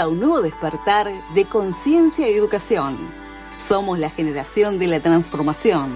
[0.00, 2.96] a un nuevo despertar de conciencia y educación.
[3.58, 5.92] Somos la generación de la transformación.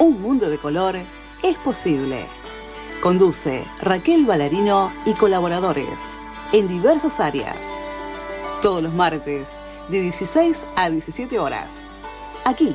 [0.00, 0.96] Un mundo de color
[1.42, 2.26] es posible.
[3.00, 6.14] Conduce Raquel Ballarino y colaboradores
[6.52, 7.84] en diversas áreas.
[8.60, 11.90] Todos los martes de 16 a 17 horas.
[12.44, 12.74] Aquí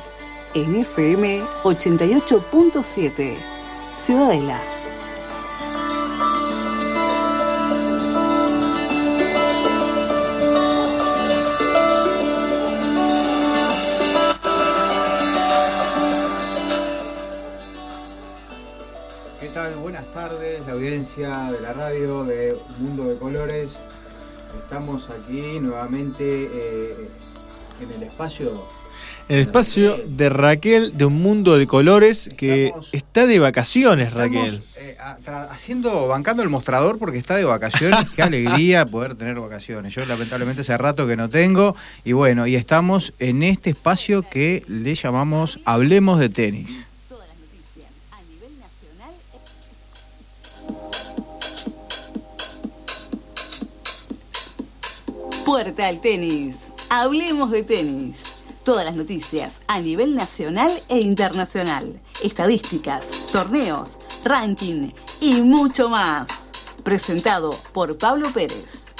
[0.54, 3.36] en FM 88.7,
[3.98, 4.77] Ciudadela.
[20.88, 23.76] Audiencia de la radio de Mundo de Colores.
[24.64, 26.94] Estamos aquí nuevamente eh,
[27.82, 28.66] en el espacio
[29.28, 34.08] En el espacio de Raquel de Un Mundo de Colores que Estamos- está de vacaciones,
[34.08, 34.62] Estamos, Raquel.
[34.78, 34.96] eh,
[35.50, 38.08] haciendo, bancando el mostrador porque está de vacaciones.
[38.16, 39.92] Qué alegría poder tener vacaciones.
[39.94, 41.76] Yo lamentablemente hace rato que no tengo.
[42.02, 46.86] Y bueno, y estamos en este espacio que le llamamos Hablemos de tenis.
[55.48, 56.72] Puerta al tenis.
[56.90, 58.40] Hablemos de tenis.
[58.64, 61.98] Todas las noticias a nivel nacional e internacional.
[62.22, 64.90] Estadísticas, torneos, ranking
[65.22, 66.74] y mucho más.
[66.84, 68.92] Presentado por Pablo Pérez.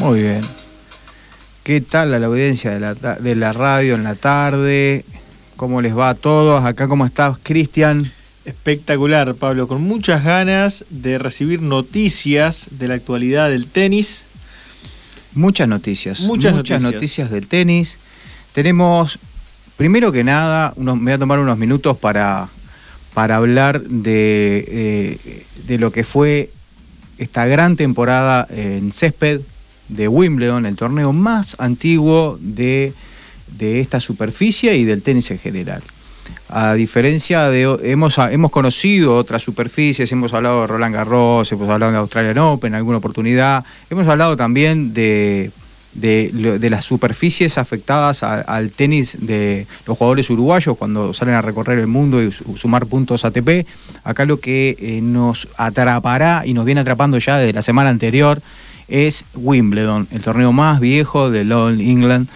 [0.00, 0.61] Muy bien.
[1.62, 5.04] ¿Qué tal a la audiencia de la, de la radio en la tarde?
[5.54, 6.64] ¿Cómo les va a todos?
[6.64, 8.10] Acá, ¿cómo estás, Cristian?
[8.44, 14.26] Espectacular, Pablo, con muchas ganas de recibir noticias de la actualidad del tenis.
[15.34, 16.22] Muchas noticias.
[16.22, 16.82] Muchas noticias.
[16.82, 17.96] noticias del tenis.
[18.52, 19.20] Tenemos,
[19.76, 22.48] primero que nada, unos, me voy a tomar unos minutos para,
[23.14, 26.50] para hablar de, eh, de lo que fue
[27.18, 29.42] esta gran temporada en césped
[29.94, 32.92] de Wimbledon, el torneo más antiguo de,
[33.58, 35.82] de esta superficie y del tenis en general.
[36.48, 41.92] A diferencia de, hemos, hemos conocido otras superficies, hemos hablado de Roland Garros, hemos hablado
[41.92, 45.50] de Australian Open en alguna oportunidad, hemos hablado también de,
[45.94, 51.86] de, las superficies afectadas al tenis de los jugadores uruguayos cuando salen a recorrer el
[51.86, 53.66] mundo y su- sumar puntos ATP.
[54.04, 58.40] Acá lo que eh, nos atrapará y nos viene atrapando ya desde la semana anterior
[58.92, 62.28] es Wimbledon, el torneo más viejo del All England,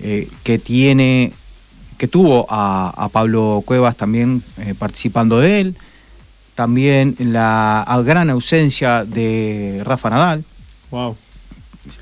[0.00, 1.32] eh, que tiene
[1.98, 5.76] que tuvo a, a Pablo Cuevas también eh, participando de él,
[6.54, 10.44] también la gran ausencia de Rafa Nadal,
[10.90, 11.16] Wow.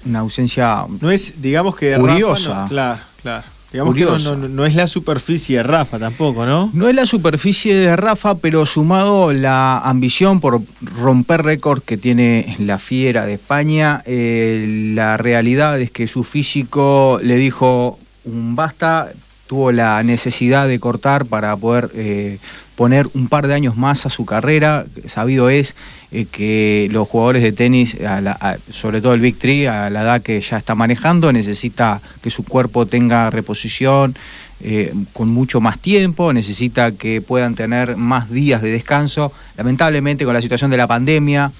[0.04, 2.48] una ausencia No es, digamos que Curiosa.
[2.48, 3.44] Rafa no- claro, claro.
[3.72, 6.70] Digamos que no, no- no es la superficie de Rafa tampoco, ¿no?
[6.74, 10.60] No es la superficie de Rafa, pero sumado la ambición por
[10.98, 17.18] romper récord que tiene la fiera de España, eh, la realidad es que su físico
[17.22, 19.08] le dijo un basta,
[19.52, 22.38] tuvo la necesidad de cortar para poder eh,
[22.74, 24.86] poner un par de años más a su carrera.
[25.04, 25.76] Sabido es
[26.10, 30.04] eh, que los jugadores de tenis, a la- sobre todo el Big Three, a la
[30.04, 34.16] edad que ya está manejando, necesita que su cuerpo tenga reposición,
[34.62, 39.34] eh, con mucho más tiempo, necesita que puedan tener más días de descanso.
[39.58, 41.52] Lamentablemente con la situación de la pandemia,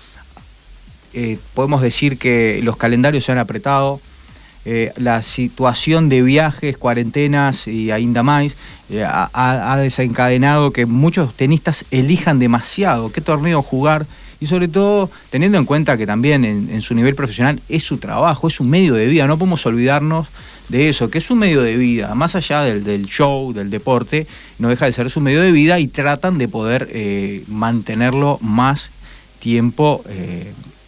[1.53, 4.01] podemos decir que los calendarios se han apretado,
[4.65, 8.55] eh, la situación de viajes, cuarentenas y ainda más
[8.91, 14.07] eh, ha, desencadenado que muchos tenistas elijan demasiado qué torneo jugar
[14.39, 18.47] y sobre todo teniendo en cuenta que también en, su nivel profesional es su trabajo,
[18.47, 20.29] es un medio de vida, no podemos olvidarnos
[20.69, 24.29] de eso, que es un medio de vida, más allá del, del show, del deporte,
[24.61, 28.93] no deja de ser su medio de vida y tratan de poder eh, mantenerlo más
[29.41, 30.05] tiempo,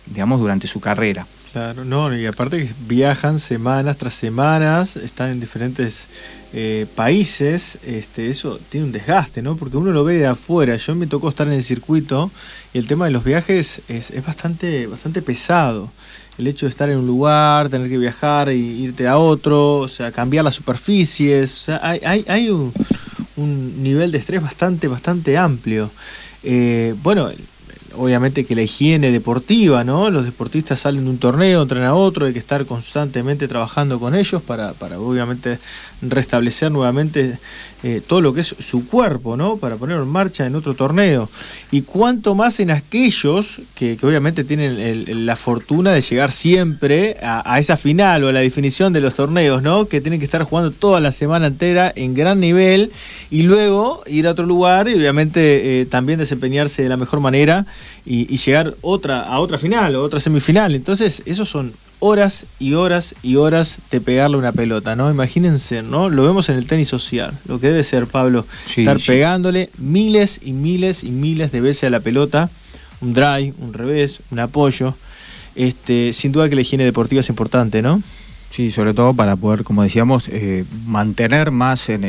[0.07, 1.27] digamos, durante su carrera.
[1.55, 6.09] Claro, no, y aparte que viajan semanas tras semanas, están en diferentes
[6.53, 9.55] eh, países, este, eso tiene un desgaste, ¿no?
[9.55, 12.33] Porque uno lo ve de afuera, yo me tocó estar en el circuito
[12.73, 15.93] y el tema de los viajes es, bastante, bastante pesado.
[16.39, 19.89] El hecho de estar en un lugar, tener que viajar e irte a otro, o
[19.89, 22.73] sea, cambiar las superficies, o sea, hay, hay, hay un,
[23.37, 25.89] un nivel de estrés bastante, bastante amplio.
[26.43, 27.31] Eh, bueno,
[27.97, 30.11] obviamente que la higiene deportiva, ¿no?
[30.11, 34.15] Los deportistas salen de un torneo, entran a otro, hay que estar constantemente trabajando con
[34.15, 35.59] ellos para, para obviamente
[36.03, 37.39] restablecer nuevamente
[37.87, 39.59] eh, todo lo que es su cuerpo, ¿no?
[39.59, 41.29] Para ponerlo en marcha en otro torneo.
[41.71, 47.77] Y cuanto más en aquellos que, obviamente tienen la fortuna de llegar siempre a, esa
[47.77, 49.87] final o a la definición de los torneos, ¿no?
[49.87, 52.91] Que tienen que estar jugando toda la semana entera en gran nivel
[53.31, 57.67] y luego ir a otro lugar y obviamente eh, también desempeñarse de la mejor manera
[58.07, 60.75] y, llegar otra, a otra final o otra semifinal.
[60.75, 61.75] Entonces, esos son
[62.07, 65.11] horas y horas y horas de pegarle una pelota, ¿no?
[65.11, 66.11] Imagínense, ¿no?
[66.11, 68.45] Lo vemos en el tenis social, lo que debe ser, Pablo,
[68.77, 72.51] estar pegándole miles y miles y miles de veces a la pelota,
[73.01, 74.95] un drive, un revés, un apoyo.
[75.55, 78.03] Este, sin duda que la higiene deportiva es importante, ¿no?
[78.51, 82.03] Sí, sobre todo para poder, como decíamos, eh, mantener más en,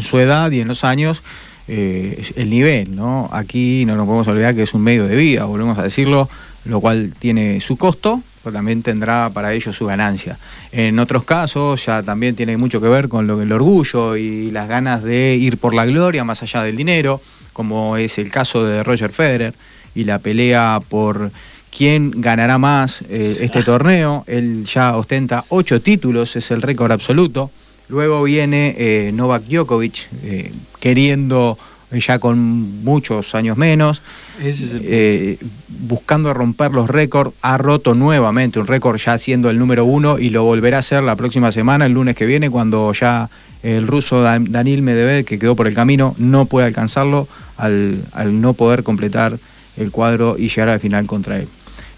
[0.00, 1.22] su edad y en los años
[1.68, 3.28] eh, el nivel, ¿no?
[3.32, 6.30] Aquí no nos podemos olvidar que es un medio de vida, volvemos a decirlo,
[6.64, 10.38] lo cual tiene su costo, también tendrá para ellos su ganancia.
[10.72, 14.68] En otros casos ya también tiene mucho que ver con lo, el orgullo y las
[14.68, 17.20] ganas de ir por la gloria más allá del dinero,
[17.52, 19.54] como es el caso de Roger Federer
[19.94, 21.30] y la pelea por
[21.76, 24.24] quién ganará más eh, este torneo.
[24.26, 27.50] Él ya ostenta ocho títulos, es el récord absoluto.
[27.88, 31.58] Luego viene eh, Novak Djokovic eh, queriendo
[32.00, 32.38] ya con
[32.84, 34.02] muchos años menos,
[34.40, 40.18] eh, buscando romper los récords, ha roto nuevamente un récord ya siendo el número uno
[40.18, 43.28] y lo volverá a hacer la próxima semana, el lunes que viene, cuando ya
[43.62, 48.02] el ruso Daniel Medvedev, que quedó por el camino, no puede alcanzarlo al,
[48.40, 49.38] no poder completar
[49.76, 51.48] el cuadro y llegar al final contra él.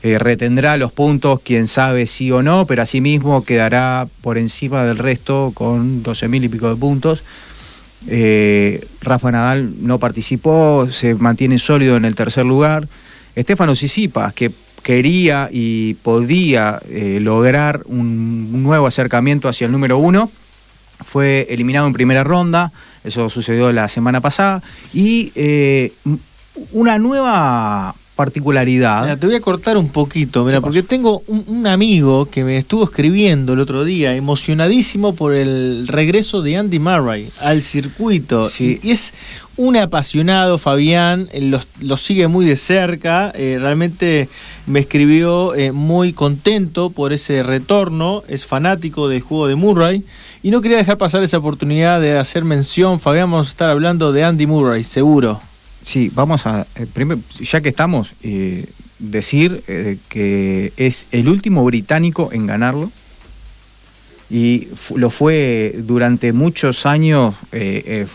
[0.03, 4.99] Eh, retendrá los puntos, quién sabe sí o no, pero asimismo quedará por encima del
[4.99, 7.23] resto con 12 mil y pico de puntos
[8.07, 12.89] eh, Rafa Nadal no participó, se mantiene sólido en el tercer lugar.
[13.35, 14.51] Estefano Sisipas, que
[14.83, 20.31] quería y podía eh, lograr un, nuevo acercamiento hacia el número uno,
[21.05, 22.71] fue eliminado en primera ronda,
[23.03, 24.63] eso sucedió la semana pasada,
[24.93, 25.93] y eh,
[26.73, 29.19] una nueva particularidad.
[29.19, 33.55] te voy a cortar un poquito, mira, porque tengo un, amigo que me estuvo escribiendo
[33.55, 38.49] el otro día, emocionadísimo por el regreso de Andy Murray al circuito.
[38.59, 39.15] Y, es
[39.57, 41.29] un apasionado, Fabián,
[41.81, 44.29] lo, sigue muy de cerca, eh, realmente
[44.67, 50.05] me escribió eh, muy contento por ese retorno, es fanático del juego de Murray.
[50.43, 54.13] Y no quería dejar pasar esa oportunidad de hacer mención, Fabián, vamos a estar hablando
[54.13, 55.41] de Andy Murray, seguro.
[55.85, 58.65] Sí, vamos a, eh, primero, ya que estamos, eh,
[58.99, 62.91] decir eh, que es el último británico en ganarlo
[64.31, 67.35] y lo fue durante muchos años,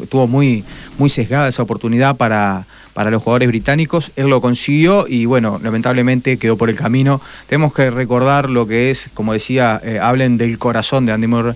[0.10, 0.63] tuvo muy,
[0.98, 6.38] muy sesgada esa oportunidad para, para los jugadores británicos, él lo consiguió y bueno, lamentablemente
[6.38, 7.22] quedó por el camino.
[7.48, 11.56] Tenemos que recordar lo que es, como decía, hablen del corazón de Andy Murray.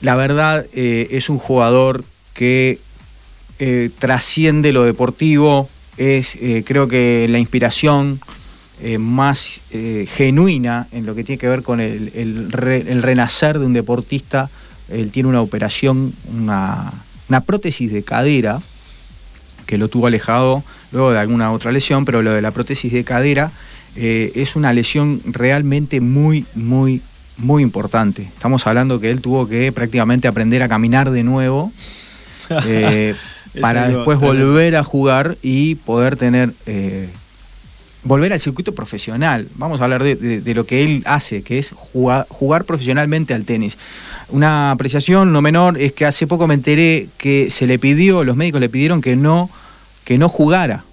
[0.00, 2.80] La verdad es un jugador que
[3.66, 8.20] eh, trasciende lo deportivo, es eh, creo que la inspiración
[8.82, 14.50] eh, más genuina en lo que tiene que ver con el, renacer de un deportista.
[14.90, 16.92] Él tiene una operación, una,
[17.46, 18.60] prótesis de cadera,
[19.64, 20.62] que lo tuvo alejado
[20.92, 23.50] luego de alguna otra lesión, pero lo de la prótesis de cadera
[23.96, 27.00] es una lesión realmente muy, muy,
[27.38, 28.24] muy importante.
[28.24, 31.72] Estamos hablando que él tuvo que prácticamente aprender a caminar de nuevo.
[33.60, 37.08] para después volver a jugar y poder tener eh,
[38.04, 39.48] volver al circuito profesional.
[39.56, 43.78] Vamos a hablar de, lo que él hace, que es jugar, jugar, profesionalmente al tenis.
[44.28, 48.36] Una apreciación no menor es que hace poco me enteré que se le pidió, los
[48.36, 49.50] médicos le pidieron que no,
[50.04, 50.84] que no jugara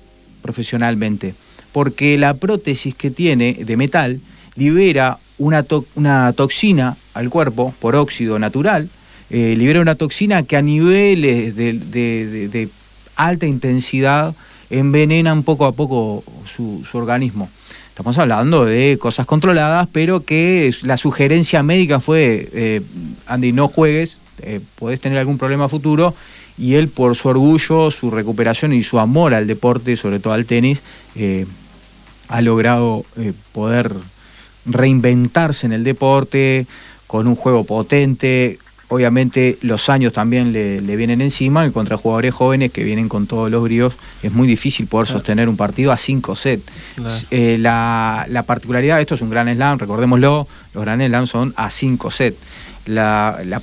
[0.41, 1.35] profesionalmente,
[1.71, 4.19] porque la prótesis que tiene de metal
[4.55, 8.89] libera una, una toxina al cuerpo por óxido natural,
[9.33, 12.69] eh, libera una toxina que a niveles de,
[13.15, 14.35] alta intensidad
[14.69, 17.49] envenenan poco a poco su, organismo.
[17.87, 22.81] Estamos hablando de cosas controladas, pero que la sugerencia médica fue, eh,
[23.25, 26.13] Andy, no juegues, eh, podés tener algún problema futuro,
[26.57, 30.45] y él por su orgullo, su recuperación y su amor al deporte, sobre todo al
[30.45, 30.81] tenis,
[32.27, 33.05] ha logrado
[33.53, 33.93] poder
[34.65, 36.67] reinventarse en el deporte
[37.07, 38.57] con un juego potente,
[38.91, 43.49] obviamente los años también le, vienen encima y contra jugadores jóvenes que vienen con todos
[43.49, 46.63] los bríos es muy difícil poder sostener un partido a 5 sets.
[47.31, 51.69] Eh, la, particularidad de esto es un gran slam, recordémoslo, los gran slam son a
[51.69, 52.37] 5 sets.
[52.85, 53.61] La,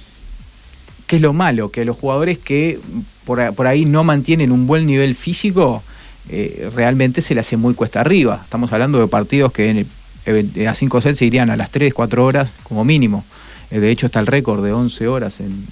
[1.06, 1.70] ¿Qué es lo malo?
[1.70, 2.80] Que los jugadores que
[3.26, 5.82] por, ahí no mantienen un buen nivel físico
[6.30, 8.40] eh, realmente se le hace muy cuesta arriba.
[8.42, 12.25] Estamos hablando de partidos que en a 5 sets se irían a las 3, 4
[12.25, 13.26] horas como mínimo.
[13.70, 15.64] De hecho está el récord de 11 horas en,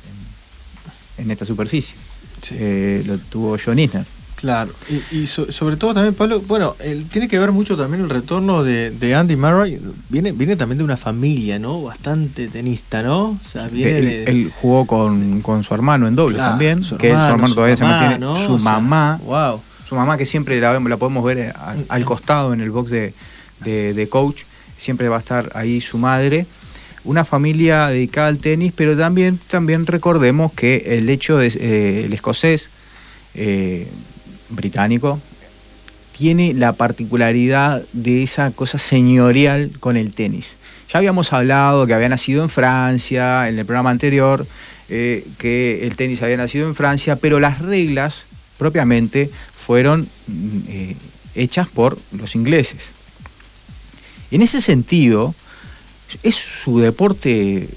[1.18, 1.94] en, esta superficie.
[3.06, 4.06] lo tuvo John Isner.
[4.36, 4.70] Claro,
[5.10, 6.76] y, sobre todo también, Pablo, bueno,
[7.10, 9.80] tiene que ver mucho también el retorno de, Andy Murray.
[10.10, 11.82] Viene, viene también de una familia, ¿no?
[11.82, 13.30] Bastante tenista, ¿no?
[13.30, 17.34] O sea, viene él, jugó con, su hermano en doble también, su que hermano, su
[17.34, 18.46] hermano todavía se mantiene.
[18.46, 19.60] Su mamá, wow.
[19.88, 21.54] su mamá que siempre la, la podemos ver
[21.88, 24.42] al, costado en el box de, coach,
[24.76, 26.46] siempre va a estar ahí su madre
[27.06, 32.12] una familia dedicada al tenis, pero también, también recordemos que el hecho de eh, el
[32.12, 32.68] escocés
[33.34, 33.86] eh,
[34.48, 35.20] británico,
[36.16, 40.54] tiene la particularidad de esa cosa señorial con el tenis.
[40.90, 44.46] Ya habíamos hablado que había nacido en Francia, en el programa anterior,
[44.88, 50.96] eh, que el tenis había nacido en Francia, pero las reglas propiamente fueron mm, eh,
[51.34, 52.92] hechas por los ingleses.
[54.30, 55.34] En ese sentido,
[56.22, 57.68] es su deporte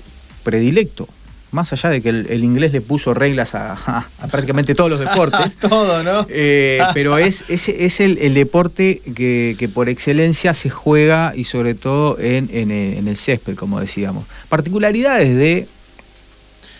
[0.43, 1.07] predilecto
[1.51, 5.55] más allá de que el, inglés le puso reglas a, prácticamente todos los deportes.
[5.59, 6.25] Todo, ¿no?
[6.29, 12.71] Eh, pero es, es, el, deporte que, por excelencia se juega y sobre todo en,
[12.71, 14.25] el césped, como decíamos.
[14.47, 15.67] Particularidades de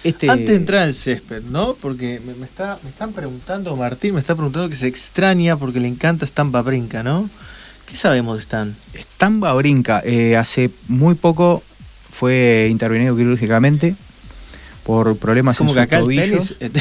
[0.03, 0.29] este...
[0.29, 1.73] Antes de entrar en césped, ¿no?
[1.73, 5.89] Porque me, está, me están preguntando, Martín me está preguntando que se extraña porque le
[5.89, 7.29] encanta Stampa Brinca, ¿no?
[7.89, 8.75] ¿Qué sabemos de Stan?
[8.95, 11.63] Stampa Brinca, eh, hace muy poco
[12.11, 13.95] fue intervenido quirúrgicamente
[14.83, 16.71] por problemas Como que acá el tenis en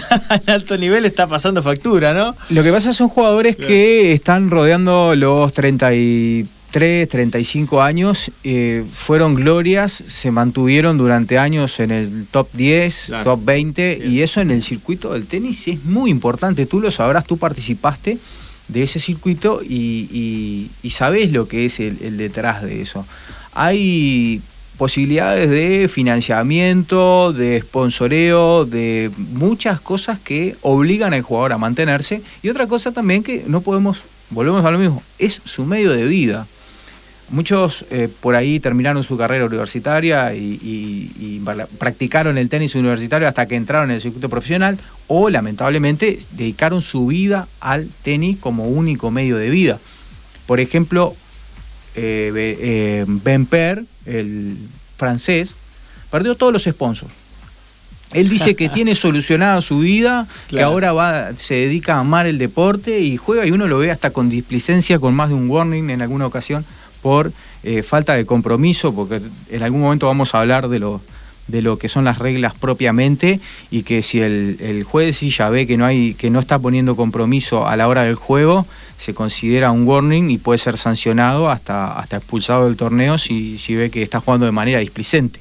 [0.46, 2.36] alto nivel está pasando factura, ¿no?
[2.50, 9.92] Lo que pasa son jugadores que están rodeando los 33, 35 años, eh, fueron glorias,
[9.92, 15.12] se mantuvieron durante años en el top 10, top 20, y eso en el circuito
[15.12, 16.66] del tenis es muy importante.
[16.66, 18.18] Tú lo sabrás, tú participaste
[18.68, 23.06] de ese circuito y, sabes lo que es el detrás de eso.
[23.52, 24.42] Hay
[24.78, 32.22] posibilidades de financiamiento, de sponsoreo, de muchas cosas que obligan al jugador a mantenerse.
[32.42, 36.06] Y otra cosa también que no podemos, volvemos a lo mismo, es su medio de
[36.06, 36.46] vida.
[37.30, 41.42] Muchos eh, por ahí terminaron su carrera universitaria y,
[41.78, 47.06] practicaron el tenis universitario hasta que entraron en el circuito profesional o lamentablemente dedicaron su
[47.06, 49.78] vida al tenis como único medio de vida.
[50.46, 51.14] Por ejemplo,
[51.94, 54.56] eh, eh, Ben Per, el
[54.96, 55.54] francés,
[56.10, 57.12] perdió todos los sponsors.
[58.12, 62.38] Él dice que tiene solucionada su vida, que ahora va, se dedica a amar el
[62.38, 65.90] deporte y juega y uno lo ve hasta con displicencia, con más de un warning
[65.90, 66.64] en alguna ocasión
[67.02, 71.00] por eh, falta de compromiso, porque en algún momento vamos a hablar de lo,
[71.48, 73.40] de lo que son las reglas propiamente
[73.70, 76.94] y que si el, el juez ya ve que no hay, que no está poniendo
[76.94, 78.66] compromiso a la hora del juego,
[78.98, 83.74] se considera un warning y puede ser sancionado hasta, hasta expulsado del torneo si, si
[83.74, 85.40] ve que está jugando de manera displicente.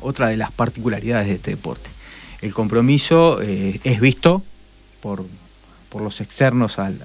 [0.00, 1.90] Otra de las particularidades de este deporte.
[2.40, 4.42] El compromiso eh, es visto
[5.00, 5.26] por,
[5.90, 6.98] por los externos al,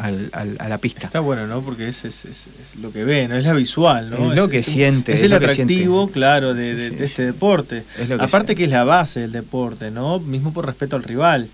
[0.00, 1.06] a la pista.
[1.06, 1.60] Está bueno, ¿no?
[1.60, 2.46] Porque es, es,
[2.80, 3.36] lo que ve, ¿no?
[3.36, 4.30] Es la visual, ¿no?
[4.30, 5.12] Es lo que siente.
[5.12, 7.84] Es, el atractivo, claro, de, este deporte.
[8.18, 10.18] Aparte que es la base del deporte, ¿no?
[10.18, 11.48] Mismo por respeto al rival.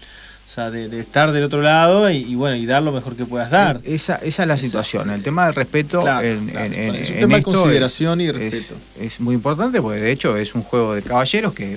[0.48, 3.50] O sea, de, estar del otro lado y, bueno, y dar lo mejor que puedas
[3.50, 3.80] dar.
[3.84, 5.10] Esa, esa es la situación.
[5.10, 6.48] El tema del respeto en,
[6.94, 8.74] es un tema de consideración y respeto.
[8.98, 11.76] Es, muy importante porque de hecho es un juego de caballeros que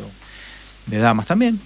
[0.86, 1.60] de damas también,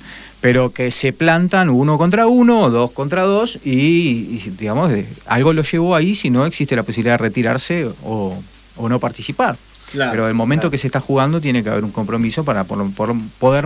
[0.44, 4.92] pero que se plantan uno contra uno, dos contra dos y, digamos,
[5.26, 8.36] algo lo llevó ahí si no existe la posibilidad de retirarse o,
[8.78, 9.56] no participar.
[9.94, 13.66] pero el momento que se está jugando tiene que haber un compromiso para poder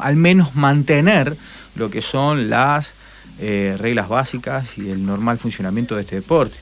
[0.00, 1.36] al menos mantener
[1.76, 2.94] lo que son las
[3.38, 6.56] eh, reglas básicas y el normal funcionamiento de este deporte.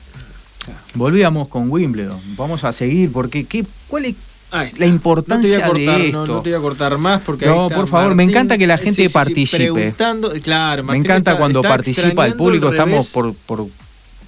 [0.93, 2.21] Volvíamos con Wimbledon.
[2.35, 4.05] Vamos a seguir porque ¿qué, ¿cuál
[4.51, 6.25] la importancia de esto?
[6.25, 9.09] No, te voy a cortar más porque no, por favor, me encanta que la gente
[9.09, 9.93] participe.
[10.41, 12.69] claro, me encanta cuando participa el público.
[12.69, 13.67] Estamos por, por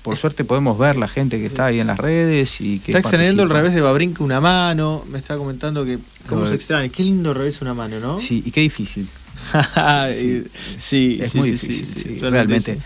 [0.02, 3.00] por suerte podemos ver la gente que está ahí en las redes y que está
[3.00, 5.04] extendiendo el revés de Babrinca una mano.
[5.10, 6.90] Me está comentando que cómo se extraña.
[6.90, 9.08] Qué lindo revés una mano no sí y qué difícil.
[10.78, 12.80] Sí, es muy difícil, realmente.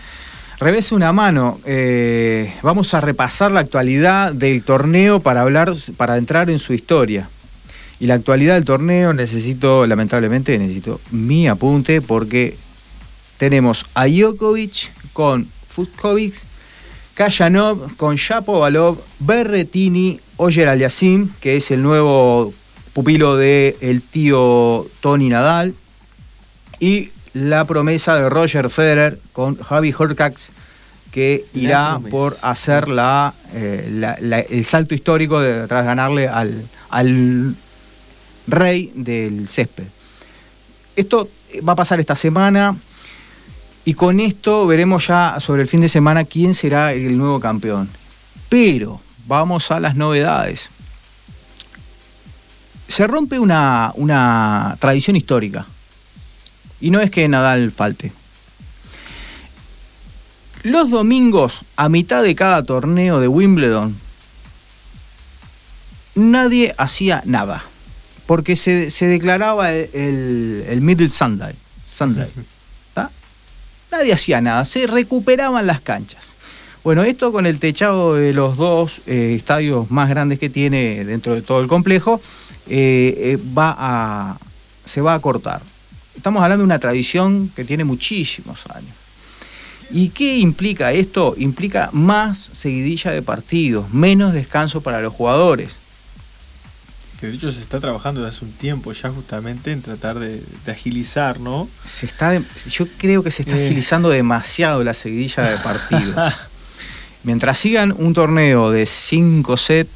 [0.64, 1.60] Revés una mano.
[1.66, 7.28] Eh, vamos a repasar la actualidad del torneo para hablar, para entrar en su historia.
[8.00, 12.56] Y la actualidad del torneo necesito, lamentablemente, necesito mi apunte porque
[13.36, 16.32] tenemos a Djokovic con Futkovic,
[17.12, 22.54] Kayanov con Shapovalov, Berretini, Oyer Aliasim, que es el nuevo
[22.94, 25.74] pupilo del el tío Tony Nadal,
[26.80, 30.50] y la promesa de Roger Federer con Javi Horcax,
[31.10, 37.54] que irá por hacer la, el salto histórico de, tras ganarle al, al
[38.46, 39.84] rey del césped.
[40.96, 41.28] Esto
[41.66, 42.76] va a pasar esta semana
[43.84, 47.88] y con esto veremos ya sobre el fin de semana quién será el nuevo campeón.
[48.48, 50.70] Pero vamos a las novedades.
[52.88, 55.66] Se rompe una, una tradición histórica.
[56.80, 58.12] Y no es que Nadal falte.
[60.62, 63.96] Los domingos, a mitad de cada torneo de Wimbledon,
[66.14, 67.62] nadie hacía nada
[68.26, 71.54] porque se, declaraba el, Middle Sunday.
[71.86, 72.28] Sunday
[73.90, 76.32] Nadie hacía nada, se recuperaban las canchas.
[76.82, 81.34] Bueno, esto con el techado de los dos eh, estadios más grandes que tiene dentro
[81.34, 82.20] de todo el complejo,
[82.68, 84.38] eh, eh, va a,
[84.84, 85.62] se va a cortar.
[86.16, 88.94] Estamos hablando de una tradición que tiene muchísimos años.
[89.90, 91.34] ¿Y qué implica esto?
[91.36, 95.76] Implica más seguidilla de partidos, menos descanso para los jugadores
[97.26, 101.40] de hecho se está trabajando desde hace un tiempo ya justamente en tratar de, agilizar,
[101.40, 101.68] ¿no?
[101.84, 103.66] Se está, yo creo que se está eh.
[103.66, 106.32] agilizando demasiado la seguidilla de partidos.
[107.24, 109.90] Mientras sigan un torneo de 5 sets,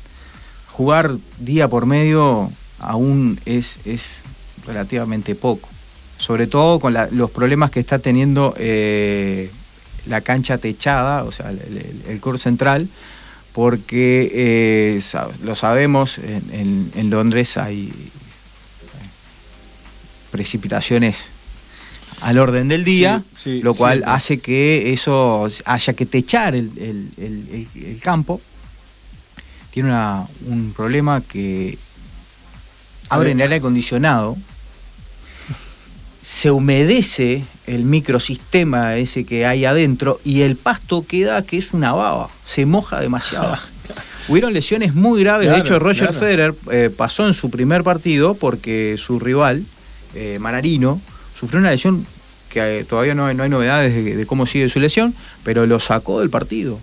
[0.68, 4.22] jugar día por medio aún es, es
[4.66, 5.68] relativamente poco.
[6.18, 9.50] Sobre todo con los problemas que está teniendo eh,
[10.06, 12.88] la cancha techada, o sea, el, el core central,
[13.58, 15.00] porque eh,
[15.42, 17.92] lo sabemos, en, Londres hay
[20.30, 21.30] precipitaciones
[22.20, 28.40] al orden del día, lo cual hace que eso haya que techar el, campo.
[29.72, 29.90] Tiene
[30.46, 31.78] un problema que
[33.08, 34.36] abre en el aire acondicionado
[36.28, 41.94] se humedece el microsistema ese que hay adentro y el pasto queda que es una
[41.94, 43.56] baba, se moja demasiado.
[44.28, 48.96] Hubieron lesiones muy graves, de hecho Roger Federer eh, pasó en su primer partido porque
[48.98, 49.64] su rival,
[50.14, 51.00] eh, Manarino,
[51.34, 52.06] sufrió una lesión
[52.50, 56.28] que eh, todavía no hay, novedades de, cómo sigue su lesión, pero lo sacó del
[56.28, 56.78] partido.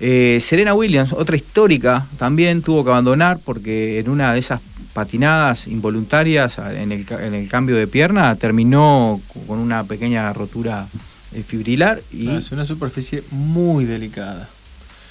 [0.00, 4.60] Serena Williams, otra histórica, también tuvo que abandonar porque en una de esas
[4.94, 10.86] patinadas involuntarias en el, en el cambio de pierna, terminó con una pequeña rotura
[11.34, 12.00] eh, fibrilar.
[12.12, 14.48] Y ah, es una superficie muy delicada.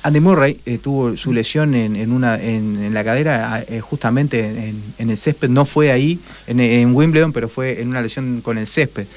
[0.03, 5.17] Andy Murray eh, tuvo su lesión en, una, en, la cadera eh, justamente en, el
[5.17, 9.07] césped, no fue ahí en, Wimbledon, pero fue en una lesión con el césped.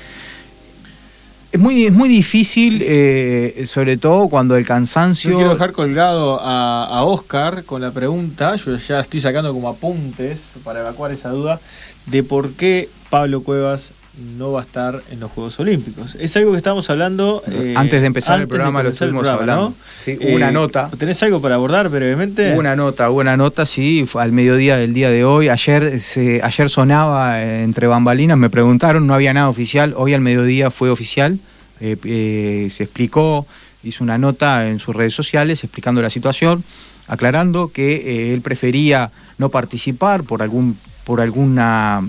[1.56, 5.30] Es muy, es muy difícil, eh, sobre todo cuando el cansancio.
[5.30, 10.38] Yo quiero dejar colgado a, Oscar con la pregunta, yo ya estoy sacando como apuntes
[10.62, 11.58] para evacuar esa duda,
[12.04, 13.88] de por qué Pablo Cuevas
[14.38, 16.14] no va a estar en los Juegos Olímpicos.
[16.18, 17.42] Es algo que estamos hablando.
[17.50, 19.74] Eh, antes de empezar el programa lo estuvimos hablando.
[20.02, 20.90] Sí, una eh, nota.
[20.98, 22.56] ¿Tenés algo para abordar brevemente?
[22.56, 25.48] una nota, una nota, sí, al mediodía del día de hoy.
[25.48, 29.92] Ayer, se, ayer sonaba entre bambalinas, me preguntaron, no había nada oficial.
[29.96, 31.38] Hoy al mediodía fue oficial.
[31.80, 33.46] Eh, se explicó,
[33.82, 36.64] hizo una nota en sus redes sociales explicando la situación,
[37.06, 42.02] aclarando que él prefería no participar por algún por alguna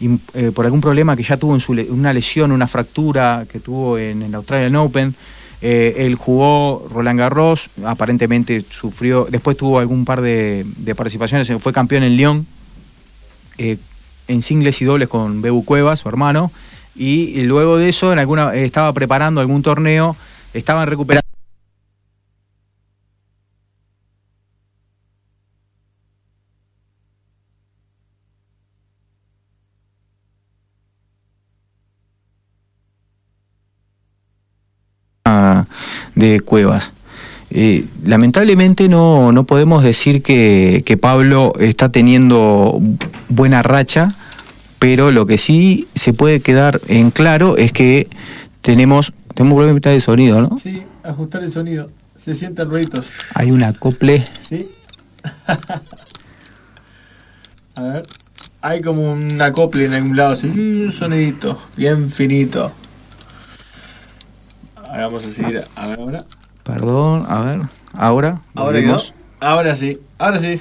[0.00, 3.98] eh, por algún problema que ya tuvo en su una lesión, una fractura que tuvo
[3.98, 5.14] en el Australian Open.
[5.60, 10.64] Eh, él jugó Roland Garros, aparentemente sufrió, después tuvo algún par de,
[10.96, 12.46] participaciones, fue campeón en Lyon,
[13.58, 13.76] eh,
[14.28, 16.52] en singles y dobles con Bebu Cuevas, su hermano,
[16.94, 20.16] y luego de eso en alguna, estaba preparando algún torneo,
[20.54, 21.27] estaban recuperando
[36.18, 36.92] de Cuevas.
[37.50, 42.78] Eh, lamentablemente no, no, podemos decir que, Pablo está teniendo
[43.28, 44.14] buena racha,
[44.78, 48.08] pero lo que sí se puede quedar en claro es que
[48.60, 50.58] tenemos, tenemos un problema de sonido, ¿no?
[50.58, 51.90] Sí, ajustar el sonido.
[52.22, 53.06] Se sienten ruidos.
[53.34, 54.26] Hay un acople.
[54.40, 54.66] Sí.
[57.76, 58.02] A ver.
[58.60, 62.72] Hay como un acople en algún lado, un sonidito bien finito.
[64.90, 66.24] Vamos a seguir a ver ahora.
[66.64, 67.60] Perdón, a ver.
[67.92, 68.40] Ahora.
[68.54, 68.80] Ahora
[69.40, 69.98] Ahora sí.
[70.18, 70.60] Ahora sí.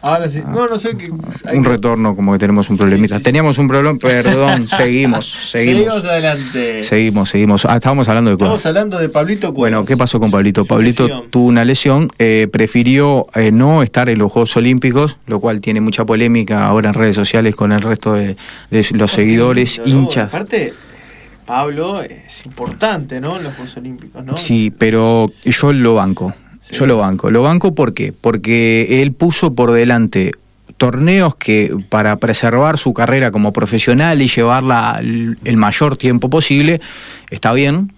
[0.00, 0.40] Ahora sí.
[0.46, 1.10] No, no sé qué.
[1.10, 3.18] Un retorno, como que tenemos un problemita.
[3.18, 5.84] Teníamos un problema, perdón, seguimos, seguimos.
[5.84, 6.84] Seguimos adelante.
[6.84, 7.64] Seguimos, seguimos.
[7.64, 10.64] Ah, estábamos hablando de Estamos hablando de Pablito Bueno, ¿qué pasó con Pablito?
[10.64, 15.60] Pablito tuvo una lesión, eh, prefirió eh, no estar en los Juegos Olímpicos, lo cual
[15.60, 18.36] tiene mucha polémica ahora en redes sociales con el resto de,
[18.70, 20.28] los seguidores, hinchas.
[20.28, 20.74] Aparte,
[21.48, 23.38] Pablo es importante, ¿no?
[23.38, 24.36] En los Juegos Olímpicos, ¿no?
[24.36, 26.34] Sí, pero yo lo banco.
[26.70, 27.30] Yo lo banco.
[27.30, 28.12] Lo banco ¿por qué?
[28.12, 30.32] Porque él puso por delante
[30.76, 36.82] torneos que para preservar su carrera como profesional y llevarla el mayor tiempo posible,
[37.30, 37.92] está bien,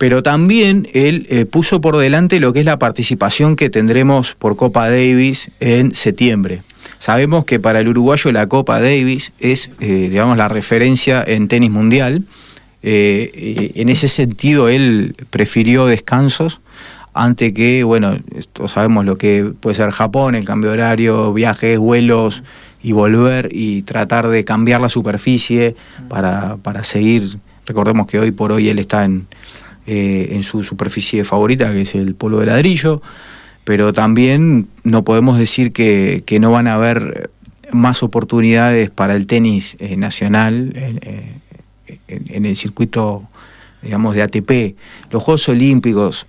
[0.00, 4.56] pero también él eh, puso por delante lo que es la participación que tendremos por
[4.56, 6.62] Copa Davis en septiembre.
[6.98, 11.70] Sabemos que para el uruguayo la Copa Davis es, eh, digamos, la referencia en tenis
[11.70, 12.24] mundial.
[12.82, 16.60] Eh, en ese sentido, él prefirió descansos
[17.12, 21.78] ante que, bueno, esto sabemos lo que puede ser Japón, el cambio de horario, viajes,
[21.78, 22.42] vuelos
[22.82, 25.74] y volver y tratar de cambiar la superficie
[26.08, 27.38] para, para seguir.
[27.66, 29.26] Recordemos que hoy por hoy él está en,
[29.86, 33.02] eh, en su superficie favorita, que es el polvo de ladrillo,
[33.64, 37.30] pero también no podemos decir que, que no van a haber
[37.72, 41.34] más oportunidades para el tenis eh, nacional eh,
[42.08, 43.28] en el circuito
[43.82, 44.76] digamos de ATP.
[45.10, 46.26] Los Juegos Olímpicos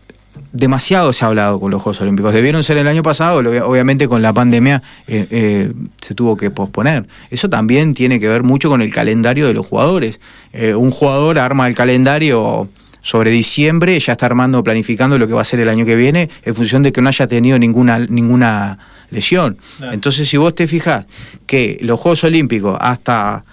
[0.54, 2.34] demasiado se ha hablado con los Juegos Olímpicos.
[2.34, 7.08] Debieron ser el año pasado, obviamente con la pandemia eh, eh, se tuvo que posponer.
[7.30, 10.19] Eso también tiene que ver mucho con el calendario de los jugadores.
[10.54, 12.69] Eh, un jugador arma el calendario
[13.02, 16.30] sobre diciembre, ya está armando, planificando lo que va a ser el año que viene,
[16.43, 18.78] en función de que no haya tenido ninguna, ninguna
[19.10, 19.58] lesión.
[19.91, 21.08] Entonces, si vos te fijas
[21.47, 23.43] que los Juegos Olímpicos hasta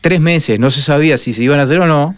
[0.00, 2.16] tres meses no se sabía si se iban a hacer o no,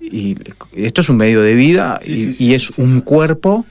[0.00, 0.36] y
[0.74, 3.64] esto es un medio de vida y, es un cuerpo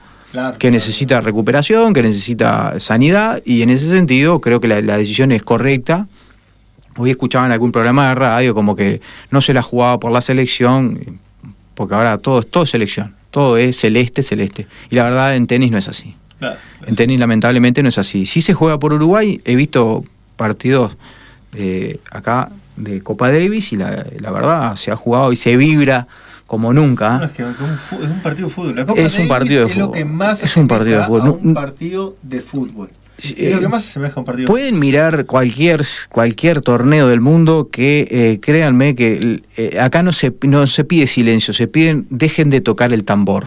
[0.58, 5.42] que necesita recuperación, que necesita sanidad y en ese sentido creo que la, decisión es
[5.42, 6.08] correcta.
[6.96, 10.20] Hoy escuchaba en algún programa de radio como que no se la jugaba por la
[10.20, 11.18] selección,
[11.74, 14.66] porque ahora todo es todo selección, todo es celeste, celeste.
[14.90, 16.14] Y la verdad en tenis no es así.
[16.86, 18.26] en tenis lamentablemente no es así.
[18.26, 20.04] Si se juega por Uruguay, he visto
[20.36, 20.96] partidos
[21.54, 26.06] eh, acá de Copa Davis y la, verdad se ha jugado y se vibra
[26.46, 27.22] como nunca.
[27.24, 28.98] es, que es, un, partido de fútbol.
[28.98, 29.70] es un partido de fútbol.
[29.70, 31.38] Es lo que más es un partido de fútbol.
[31.42, 32.90] un partido de fútbol.
[33.18, 34.46] Es lo que más se asemeja a un partido.
[34.48, 40.34] Pueden mirar cualquier cualquier torneo del mundo que eh, créanme que eh, acá no se
[40.42, 43.46] no se pide silencio, se piden dejen de tocar el tambor.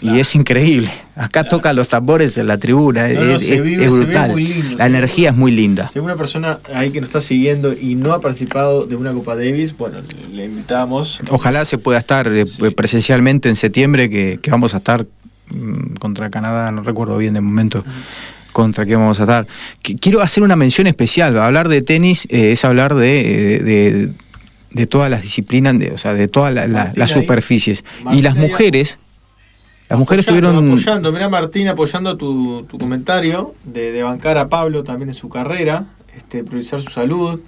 [0.00, 0.90] Y es increíble.
[1.16, 3.08] Acá tocan los tambores en la tribuna.
[3.08, 4.34] es, brutal.
[4.76, 5.90] la energía es muy linda.
[5.92, 9.12] Si hay una persona ahí que nos está siguiendo y no ha participado de una
[9.12, 9.98] Copa Davis, bueno,
[10.32, 11.20] le invitamos.
[11.30, 12.44] Ojalá se pueda estar eh,
[12.76, 15.04] presencialmente en septiembre, que, vamos a estar
[15.50, 17.84] mm, contra Canadá, no recuerdo bien de momento.
[18.52, 19.46] contra qué vamos a estar.
[19.82, 21.36] Quiero hacer una mención especial.
[21.38, 24.12] Hablar de tenis eh, es hablar eh, de,
[24.70, 27.84] de, todas las disciplinas, de, o sea, de todas las superficies.
[28.12, 28.98] y las mujeres
[29.88, 34.84] las mujeres estuvieron apoyando, mira Martín apoyando tu, tu comentario de, de, bancar a Pablo
[34.84, 37.40] también en su carrera, este, priorizar su salud.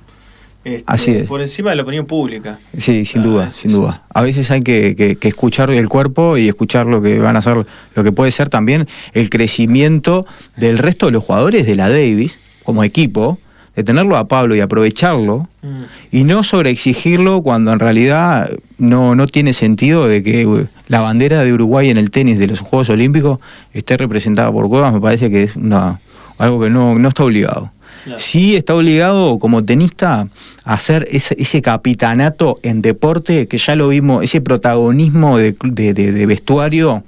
[0.65, 1.29] Este, Así es.
[1.29, 2.59] Por encima de la opinión pública.
[2.77, 4.03] Sí, sin duda, sin duda.
[4.13, 7.67] A veces hay que, que, escuchar el cuerpo y escuchar lo que van a hacer,
[7.95, 10.27] lo que puede ser también el crecimiento
[10.57, 13.39] del resto de los jugadores de la Davis como equipo,
[13.77, 15.83] de tenerlo a Pablo y aprovecharlo mm.
[16.13, 21.45] y no sobreexigirlo cuando en realidad no, no tiene sentido de que uh, la bandera
[21.45, 23.39] de Uruguay en el tenis de los Juegos Olímpicos
[23.73, 26.01] esté representada por Cuevas, me parece que es una,
[26.39, 27.71] algo que no, no está obligado.
[28.17, 30.29] Sí está obligado como tenista
[30.65, 36.27] a hacer ese, ese, capitanato en deporte, que ya lo vimos, ese protagonismo de, de,
[36.27, 37.03] vestuario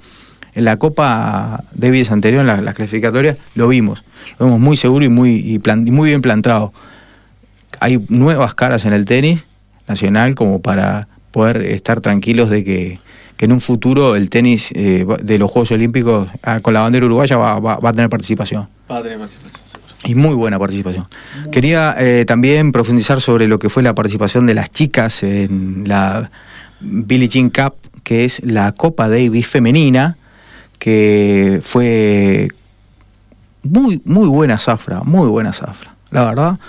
[0.55, 4.03] en la Copa Davis anterior, en las la clasificatorias, lo vimos
[4.39, 6.73] lo vemos muy seguro y muy, muy bien plantado.
[7.79, 9.45] Hay nuevas caras en el tenis
[9.87, 12.99] nacional como para poder estar tranquilos de que,
[13.39, 17.35] en un futuro el tenis eh, de los Juegos Olímpicos ah, con la bandera uruguaya
[17.35, 18.69] va, va, a tener participación.
[18.89, 19.81] Va a tener participación.
[20.05, 21.07] Y muy buena participación.
[21.51, 26.29] Quería eh, también profundizar sobre lo que fue la participación de las chicas en la
[26.79, 30.15] Billie Jean Cup, que es la Copa Davis femenina,
[30.83, 32.49] que fue
[33.63, 35.95] muy, muy buena zafra, muy buena zafra.
[36.11, 36.59] La verdad,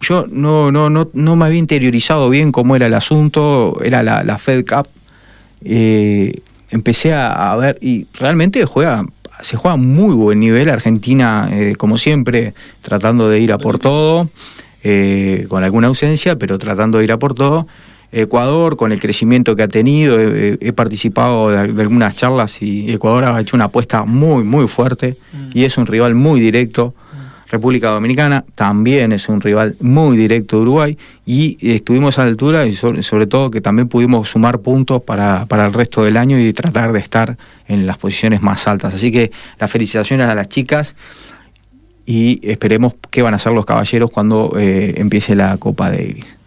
[0.00, 4.38] yo no, no, no, no me había interiorizado bien cómo era el asunto, era la,
[4.38, 4.88] Fed Cup.
[5.66, 9.04] Eh, empecé a, ver y realmente juega
[9.42, 14.30] se juega muy buen nivel Argentina eh, como siempre tratando de ir a por todo
[14.82, 17.66] eh, con alguna ausencia pero tratando de ir a por todo
[18.10, 23.40] Ecuador, con el crecimiento que ha tenido, he, participado de, algunas charlas y Ecuador ha
[23.40, 25.50] hecho una apuesta muy, muy fuerte mm.
[25.52, 26.94] y es un rival muy directo.
[26.94, 27.50] Mm.
[27.50, 32.66] República Dominicana también es un rival muy directo de Uruguay y estuvimos a la altura
[32.66, 36.52] y sobre, todo que también pudimos sumar puntos para, para, el resto del año y
[36.54, 38.94] tratar de estar en las posiciones más altas.
[38.94, 40.94] Así que las felicitaciones a las chicas
[42.06, 46.37] y esperemos qué van a hacer los caballeros cuando eh, empiece la Copa Davis.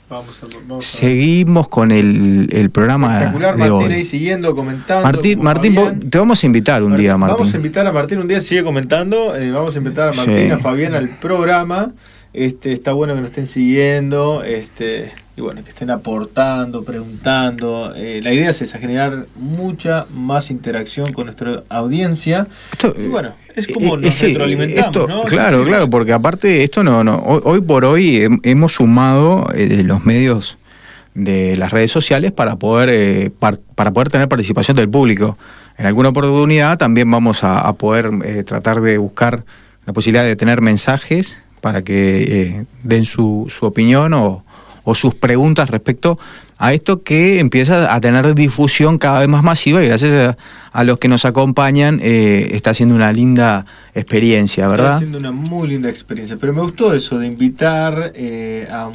[0.79, 3.93] Seguimos con el, el programa Espectacular, de Martín hoy.
[3.93, 5.03] ahí siguiendo, comentando.
[5.03, 7.37] Martín, Martín vos- te vamos a invitar un día, Martín.
[7.37, 9.35] Vamos a invitar a Martín un día, sigue comentando.
[9.35, 10.51] eh, vamos a invitar a Martín, Sí.
[10.51, 11.91] a Fabián al programa.
[12.33, 14.43] Este, está bueno que nos estén siguiendo.
[14.43, 17.93] Este, y bueno, que estén aportando, preguntando.
[17.95, 22.47] Eh, la idea es esa, generar mucha más interacción con nuestra audiencia.
[22.73, 25.23] Esto, Y bueno, es como eh, nos ese- retroalimentamos, esto- ¿no?
[25.23, 29.83] Claro, claro, porque aparte esto no, no, hoy, hoy por hoy hem- hemos sumado eh,
[29.83, 30.57] los medios
[31.13, 35.37] de las redes sociales para poder eh, par- para poder tener participación del público.
[35.77, 39.43] En alguna oportunidad también vamos a, a poder eh, tratar de buscar
[39.85, 44.43] la posibilidad de tener mensajes para que eh, den su, su opinión o,
[44.83, 46.17] o sus preguntas respecto
[46.57, 50.37] a esto que empieza a tener difusión cada vez más masiva y gracias a,
[50.79, 53.65] a los que nos acompañan eh, está siendo una linda
[53.95, 54.97] experiencia, Está ¿verdad?
[54.99, 56.37] siendo una muy linda experiencia.
[56.39, 58.89] Pero me gustó eso de invitar eh, a,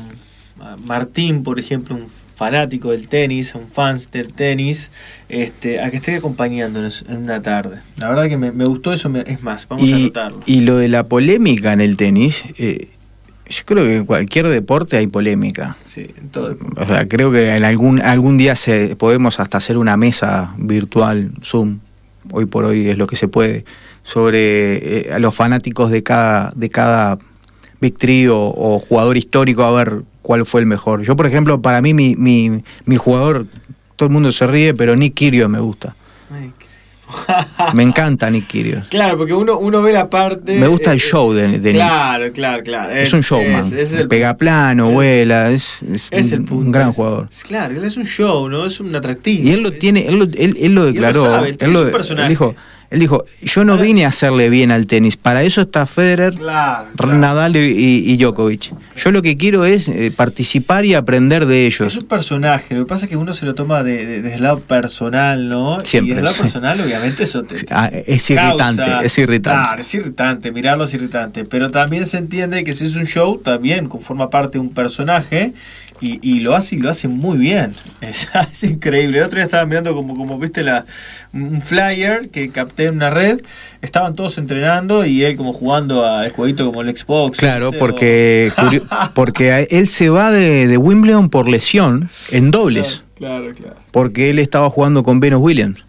[0.60, 4.90] a Martín, por ejemplo, un fanático del tenis, un fan del tenis,
[5.28, 7.78] este, a que esté acompañándonos en una tarde.
[7.96, 10.40] La verdad que me, me gustó eso, me- es más, vamos a anotarlo.
[10.46, 12.90] y lo de la polémica en el tenis, eh,
[13.48, 15.76] yo creo que en cualquier deporte hay polémica.
[15.84, 16.56] Sí, en todo.
[16.76, 21.32] O sea, creo que en algún algún día se podemos hasta hacer una mesa virtual,
[21.42, 21.78] Zoom,
[22.32, 23.64] hoy por hoy es lo que se puede,
[24.02, 27.18] sobre eh, a los fanáticos de cada de cada
[27.80, 31.02] Big Three o, o jugador histórico a ver cuál fue el mejor.
[31.02, 33.46] Yo, por ejemplo, para mí mi, mi, mi jugador,
[33.94, 35.94] todo el mundo se ríe, pero Nick Kyrgios me gusta.
[37.74, 38.88] Me encanta Nick Kyrgios.
[38.88, 40.58] Claro, porque uno, uno ve la parte...
[40.58, 41.74] Me gusta el eh, show de, de Nick.
[41.74, 42.92] Claro, claro, claro.
[42.92, 43.60] Es un showman.
[43.60, 46.54] Es, es el, Pega plano, es- vuela, es, es es un, el punto.
[46.66, 47.28] un gran es- jugador.
[47.30, 48.66] es- claro, él es un show, ¿no?
[48.66, 49.48] Es un atractivo.
[49.48, 51.22] Y él lo Es- tiene, él lo, él, él lo lo declaró.
[51.22, 52.24] sabe, él, es lo- un personaje.
[52.26, 52.54] él dijo,
[52.90, 56.88] él dijo, yo no vine a hacerle bien al tenis, para eso está Federer, Claro,
[56.96, 57.18] claro.
[57.18, 58.72] Nadal y, Djokovic.
[58.96, 61.88] Yo lo que quiero es eh, participar y aprender de ellos.
[61.88, 64.36] Es un personaje, lo que pasa es que uno se lo toma de- de- desde
[64.36, 65.78] el lado personal, ¿no?
[65.84, 67.56] Siempre, Y desde el lado personal, obviamente, eso te.
[67.56, 68.32] te Ah, es causa-
[68.72, 69.58] irritante, es irritante.
[69.66, 71.44] Claro, es irritante, mirarlo es irritante.
[71.44, 75.52] Pero también se entiende que si es un show, también forma parte de un personaje
[76.00, 77.74] y, y lo hace y lo hace muy bien.
[78.00, 79.18] Es, es increíble.
[79.18, 80.84] El otro día estaba mirando como, como viste la,
[81.32, 83.40] un flyer que capté en una red.
[83.82, 87.38] Estaban todos entrenando y él como jugando al jueguito como el Xbox.
[87.38, 87.78] Claro, ¿viste?
[87.78, 93.76] porque, O- porque él se va de, de Wimbledon por lesión en dobles, Claro, claro.
[93.92, 95.84] porque él estaba jugando con Venus Williams.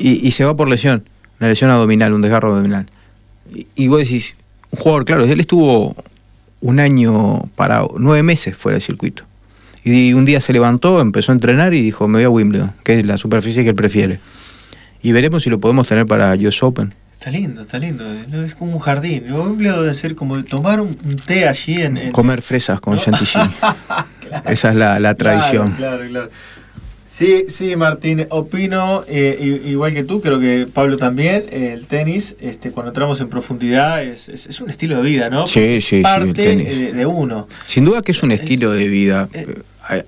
[0.00, 1.04] Y, y se va por lesión,
[1.38, 2.86] una lesión abdominal, un desgarro abdominal.
[3.54, 4.36] Y, y vos decís,
[4.70, 5.94] un jugador, claro, él estuvo
[6.60, 9.24] un año para nueve meses fuera del circuito.
[9.82, 12.98] Y un día se levantó, empezó a entrenar y dijo, me voy a Wimbledon, que
[12.98, 14.20] es la superficie que él prefiere.
[15.02, 16.92] Y veremos si lo podemos tener para US Open.
[17.18, 18.04] Está lindo, está lindo.
[18.44, 19.24] Es como un jardín.
[19.28, 21.96] Lo Wimbledon debe ser como tomar un, un té allí en.
[21.96, 23.00] en- Comer fresas con ¿no?
[23.00, 23.30] chantilly.
[24.46, 25.70] Esa es la, la tradición.
[25.72, 26.30] Claro, claro, claro.
[27.20, 32.34] Sí, sí, Martín, opino eh, igual que tú, creo que Pablo también, eh, el tenis,
[32.40, 35.46] este, cuando entramos en profundidad, es, es, es un estilo de vida, ¿no?
[35.46, 36.68] Sí, sí, sí, el Parte tenis.
[36.72, 37.46] eh, de uno.
[37.66, 39.28] Sin duda que es un Es- estilo de vida.
[39.34, 39.46] Eh,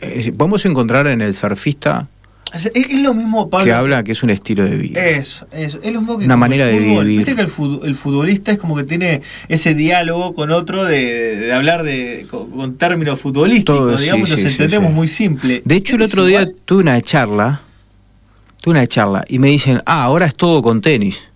[0.00, 2.08] eh, Podemos encontrar en el surfista
[2.54, 3.64] Es, es lo mismo, Pablo.
[3.64, 5.04] que habla que es un estilo de vida.
[5.04, 5.78] Eso, eso.
[5.82, 7.04] Es lo mismo que Una manera el de vivir.
[7.18, 11.36] Viste que el, fut- el futbolista es como que tiene ese diálogo con otro de,
[11.36, 14.94] de hablar de con, con términos futbolísticos, Todo, digamos, sí, nos sí, entendemos sí.
[14.94, 15.62] muy simple.
[15.64, 16.56] De hecho, el ¿Es otro día igual?
[16.64, 17.60] tuve una charla,
[18.60, 21.28] tuve una charla y me dicen, ah, ahora es todo con tenis.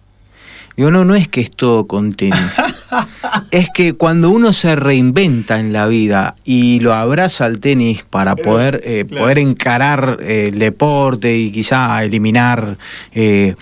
[0.77, 2.39] Digo, no, no es que es todo con tenis.
[3.51, 8.37] es que cuando uno se reinventa en la vida y lo abraza al tenis para
[8.37, 9.23] poder, eh, claro.
[9.23, 12.77] poder encarar eh, el deporte y quizá eliminar
[13.13, 13.55] eh,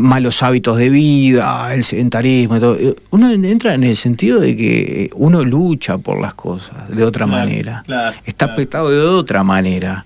[0.00, 4.56] malos hábitos de vida, el sedentarismo, y todo, eh, uno entra en el sentido de
[4.56, 7.82] que uno lucha por las cosas de otra Claro, manera.
[7.86, 8.56] claro, Está claro.
[8.56, 10.04] petado de otra manera.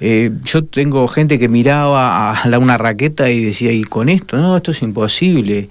[0.00, 4.36] Eh, yo tengo gente que miraba a la, una raqueta y decía, y con esto,
[4.36, 5.68] no, esto es imposible.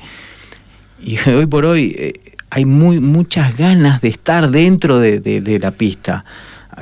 [1.04, 2.14] Y hoy por hoy eh,
[2.50, 6.26] hay muy muchas ganas de estar dentro de, de- de la pista.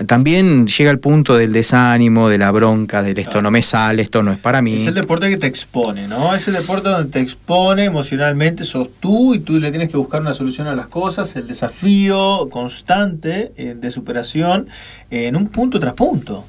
[0.05, 4.21] También llega el punto del desánimo, de la bronca, del esto no me sale, esto
[4.23, 4.75] no es para mí.
[4.75, 6.35] Es el deporte que te expone, ¿no?
[6.35, 10.21] Es el deporte donde te expone emocionalmente, sos tú y tú le tienes que buscar
[10.21, 14.67] una solución a las cosas, el desafío constante eh, de superación
[15.09, 16.45] eh, en un punto tras punto.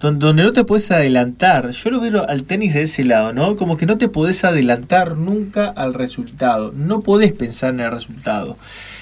[0.00, 3.56] Don- Donde no te puedes adelantar, yo lo veo al tenis de ese lado, ¿no?
[3.56, 8.56] Como que no te podés adelantar nunca al resultado, no podés pensar en el resultado.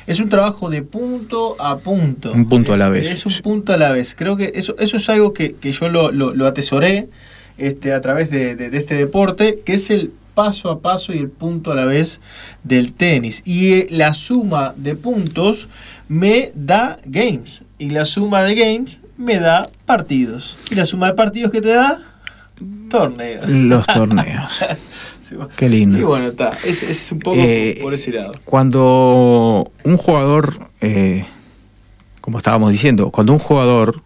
[0.07, 2.33] Es un trabajo de punto a punto.
[2.33, 3.11] Un punto a Es- la vez.
[3.11, 4.15] Es un punto a la vez.
[4.17, 7.09] Creo que eso, eso es algo que, que yo lo, lo- lo atesoré
[7.59, 11.19] este, a través de, de- de este deporte, que es el paso a paso y
[11.19, 12.21] el punto a la vez
[12.65, 13.41] del tenis.
[13.45, 15.69] Y eh, la suma de puntos
[16.09, 17.63] me da games.
[17.79, 20.57] Y la suma de games me da partidos.
[20.71, 22.01] Y la suma de partidos que te da
[22.91, 23.49] torneos.
[23.49, 24.61] Los torneos.
[25.57, 25.99] Qué lindo.
[25.99, 26.59] Y bueno, está.
[26.65, 28.33] Es, es un poco Eh, por ese lado.
[28.45, 31.25] Cuando un jugador, eh,
[32.21, 34.03] como estábamos diciendo, cuando un jugador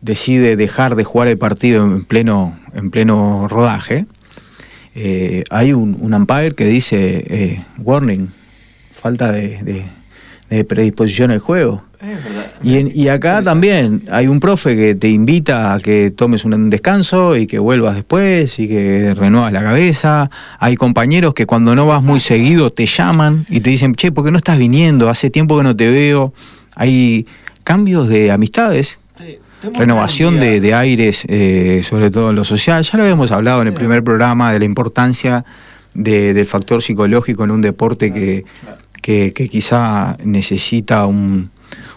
[0.00, 4.06] decide dejar de jugar el partido en pleno, en pleno rodaje,
[4.94, 8.28] eh, hay un, un umpire que dice, eh, warning,
[8.92, 9.84] falta de, de-
[10.48, 11.82] de predisposición al juego.
[12.02, 12.52] Es verdad.
[12.62, 16.70] Y, en- y acá también hay un profe que te invita a que tomes un
[16.70, 20.30] descanso y que vuelvas después y que renuevas la cabeza.
[20.58, 24.24] Hay compañeros que cuando no vas muy seguido te llaman y te dicen, che, ¿por
[24.24, 25.10] qué no estás viniendo?
[25.10, 26.32] Hace tiempo que no te veo.
[26.74, 27.26] Hay
[27.64, 28.98] cambios de amistades,
[29.78, 32.82] renovación de, de aires, eh, sobre todo en lo social.
[32.82, 35.44] Ya lo habíamos hablado en el primer programa de la importancia
[35.92, 38.44] de- del factor psicológico en un deporte que,
[39.02, 41.50] que, que quizá necesita un,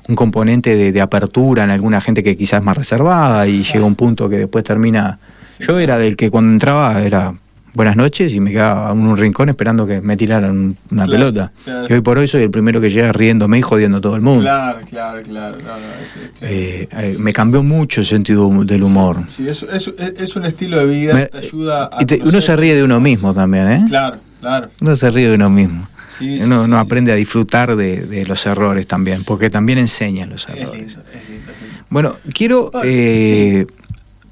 [0.07, 3.85] un componente de, de apertura en alguna gente que quizás es más reservada y llega
[3.85, 5.19] un punto que después termina...
[5.59, 7.33] Yo era del que cuando entraba era
[7.75, 11.51] buenas noches y me quedaba en un rincón esperando que me tiraran una Claro, pelota.
[11.63, 11.85] claro.
[11.89, 14.21] Y hoy por hoy soy el primero que llega riéndome y jodiendo a todo el
[14.21, 14.41] mundo.
[14.41, 15.57] Claro, claro, claro.
[15.59, 16.31] No, no, es- es.
[16.41, 19.17] Eh, eh, me cambió mucho el sentido del humor.
[19.29, 22.01] Sí, es, es, es un estilo de vida, Me- te ayuda a...
[22.01, 23.85] y te- uno se ríe de uno mismo también, ¿eh?
[23.87, 24.67] Claro, claro.
[24.81, 25.87] Uno se ríe de uno mismo.
[26.17, 29.49] Sí, sí, uno sí, uno sí, aprende a disfrutar de, de los errores también, porque
[29.49, 30.73] también enseñan los Es errores.
[30.95, 31.85] lindo, es lindo, es lindo.
[31.89, 33.65] Bueno, quiero eh,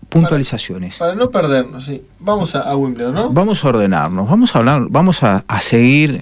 [0.10, 0.96] puntualizaciones.
[0.98, 2.02] Para no perdernos, sí.
[2.20, 3.30] Vamos a, a Wimbledon, ¿no?
[3.32, 6.22] Vamos a ordenarnos, vamos a hablar, vamos a, a seguir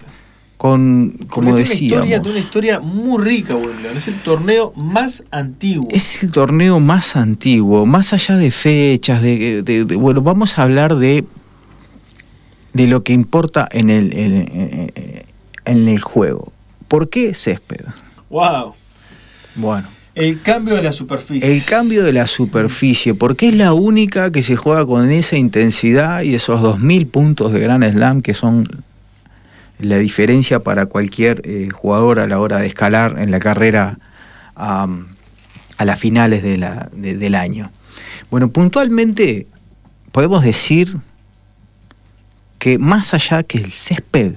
[0.58, 3.98] con, como Porque tiene una, historia, decíamos, tiene una historia muy rica, Wimbledon.
[3.98, 5.88] Es el torneo más antiguo.
[5.92, 10.64] es el torneo más antiguo, más allá de fechas, de, de- de- bueno, vamos a
[10.64, 11.26] hablar de
[12.74, 14.94] de lo que importa en el en,
[15.72, 16.52] en- el juego.
[16.88, 17.86] ¿Por qué césped?
[18.30, 18.74] ¡Wow!
[19.56, 21.52] Bueno, El cambio de la superficie.
[21.56, 26.22] el cambio de la superficie, porque es la única que se juega con esa intensidad
[26.24, 28.68] y esos 2.000 puntos de Gran Slam que son
[29.80, 33.98] la diferencia para cualquier eh, jugador a la hora de escalar en la carrera
[34.56, 34.88] a
[35.86, 37.72] las finales de la- de- del año.
[38.30, 39.48] Bueno, puntualmente
[40.12, 40.98] podemos decir
[42.58, 44.34] que más allá que el césped,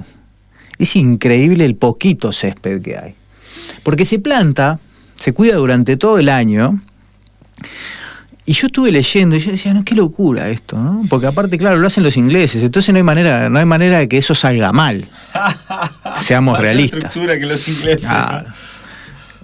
[0.82, 3.14] es increíble el poquito césped que hay.
[3.82, 4.78] Porque se planta,
[5.16, 6.80] se cuida durante todo el año.
[8.44, 11.02] Y yo estuve leyendo y yo decía, no, qué locura esto, ¿no?
[11.08, 14.08] Porque aparte, claro, lo hacen los ingleses, entonces no hay manera, no hay manera de
[14.08, 15.08] que eso salga mal.
[16.16, 17.04] Seamos realistas.
[17.04, 18.08] estructura que los ingleses.
[18.10, 18.44] Ah,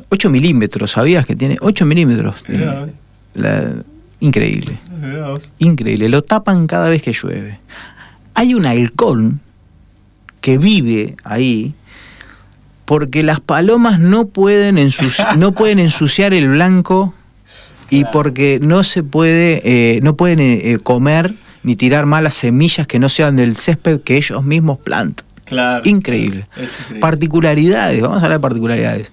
[0.08, 1.56] 8 milímetros, ¿sabías que tiene?
[1.60, 2.42] 8 milímetros.
[3.34, 3.74] La-
[4.20, 4.80] increíble,
[5.60, 6.08] increíble.
[6.08, 7.60] Lo tapan cada vez que llueve.
[8.34, 9.40] Hay un halcón
[10.40, 11.74] que vive ahí
[12.84, 17.14] porque las palomas no pueden, ensuci- no pueden ensuciar el blanco
[17.90, 22.86] y porque no se puede, eh, no pueden eh, eh, comer ni tirar malas semillas
[22.86, 25.26] que no sean del césped que ellos mismos plantan.
[25.44, 25.82] Claro.
[25.88, 26.46] Increíble.
[26.56, 27.00] Increíble.
[27.00, 29.10] Particularidades, vamos a hablar de particularidades.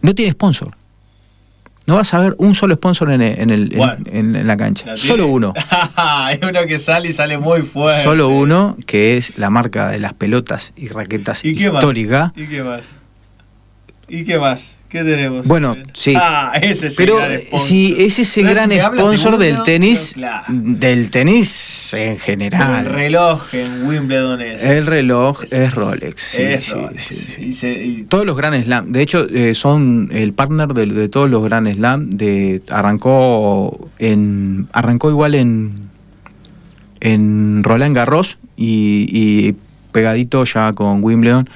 [0.00, 0.76] No tiene sponsor.
[1.86, 3.96] No vas a ver un solo sponsor en, el- en el, en- Bueno.
[4.06, 4.96] en- en la cancha.
[4.96, 5.52] Solo uno.
[5.96, 8.02] Hay uno que sale y sale muy fuerte.
[8.04, 11.82] Solo uno, que es la marca de las pelotas y raquetas ¿Y qué más?
[11.82, 12.32] histórica.
[12.36, 12.88] ¿Y qué más?
[14.08, 14.76] ¿Y qué más?
[14.94, 15.44] ¿Qué tenemos?
[15.48, 16.14] Bueno, sí.
[16.16, 20.44] Ah, ese es Pero el gran si es ese gran de sponsor del tenis, claro.
[20.48, 22.86] del tenis en general.
[22.86, 24.62] El reloj en Wimbledon es.
[24.62, 26.22] El reloj es- es Rolex.
[26.22, 27.02] Sí, es sí, Rolex.
[27.04, 27.42] sí, sí.
[27.42, 31.08] Y se- y- Todos los Grand Slam, de hecho, eh, son el partner de, de
[31.08, 32.10] todos los Grand Slam.
[32.10, 35.88] De, arrancó en arrancó igual en
[37.00, 39.56] en Roland Garros y, y
[39.90, 41.48] pegadito ya con Wimbledon,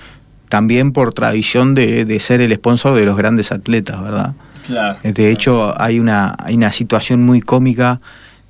[0.49, 4.33] también por tradición de, de ser el sponsor de los grandes atletas, ¿verdad?
[4.67, 4.99] claro.
[5.03, 8.01] De hecho, hay una, hay una situación muy cómica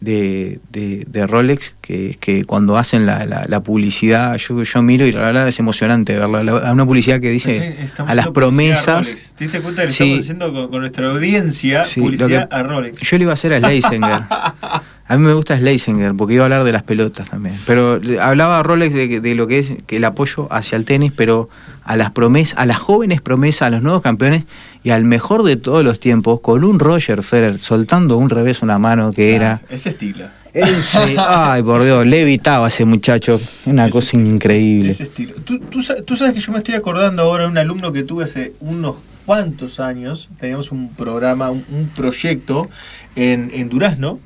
[0.01, 5.05] de, de- de Rolex que, que cuando hacen la, la- la publicidad, yo, yo miro
[5.07, 6.45] y la verdad es emocionante verla.
[6.45, 9.07] La- una publicidad que dice Sí, a las promesas.
[9.09, 9.31] Rolex.
[9.35, 10.05] ¿Te diste cuenta que le Sí.
[10.05, 13.01] estamos haciendo con, con nuestra audiencia Sí, publicidad que- a Rolex?
[13.01, 14.23] Yo le iba a hacer a Schleisinger.
[15.11, 17.57] A mí me gusta Schleisinger porque iba a hablar de las pelotas también.
[17.67, 21.49] Pero hablaba Rolex de, de lo que es que el apoyo hacia el tenis, pero
[21.89, 24.45] a las promesas, a las jóvenes promesas, a los nuevos campeones
[24.85, 28.79] y al mejor de todos los tiempos, con un Roger Federer soltando un revés una
[28.79, 29.63] mano que era.
[29.71, 30.27] Ese estilo.
[30.53, 33.41] era un se- ay, por Dios, le evitaba ese muchacho.
[33.65, 34.91] Una Ese- cosa increíble.
[34.91, 35.35] Ese estilo.
[35.45, 38.03] Tú, tú sa- tú sabes que yo me estoy acordando ahora de un alumno que
[38.03, 40.29] tuve hace unos cuantos años.
[40.39, 42.69] Teníamos un programa, un, un proyecto
[43.17, 44.19] en, en Durazno.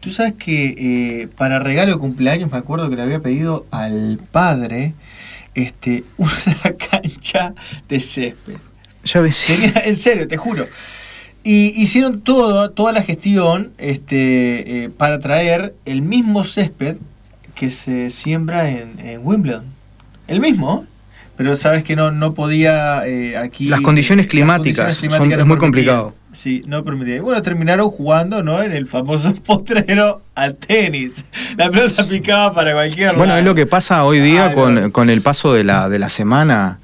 [0.00, 0.74] Tú sabes que
[1.22, 4.94] eh, para regalo de cumpleaños me acuerdo que le había pedido al padre
[5.56, 7.52] este, una cancha
[7.88, 8.56] de césped.
[9.04, 9.46] Ya ves.
[9.84, 10.66] en serio, te juro.
[11.42, 16.96] Y hicieron todo, toda la gestión este, eh, para traer el mismo césped
[17.54, 19.64] que se siembra en, en Wimbledon.
[20.26, 20.84] El mismo,
[21.36, 23.66] pero sabes que no, no podía eh, aquí...
[23.66, 26.14] Las condiciones climáticas, las condiciones climáticas son- es muy complicado.
[26.36, 27.16] Sí, no permitía.
[27.16, 28.60] Y bueno, terminaron jugando, ¿no?
[28.62, 31.24] En el famoso potrero al tenis.
[31.56, 33.38] La pelota picaba para cualquier Bueno, lado.
[33.38, 34.92] es lo que pasa hoy día Ah, con, no.
[34.92, 36.78] con el paso de la, de la semana,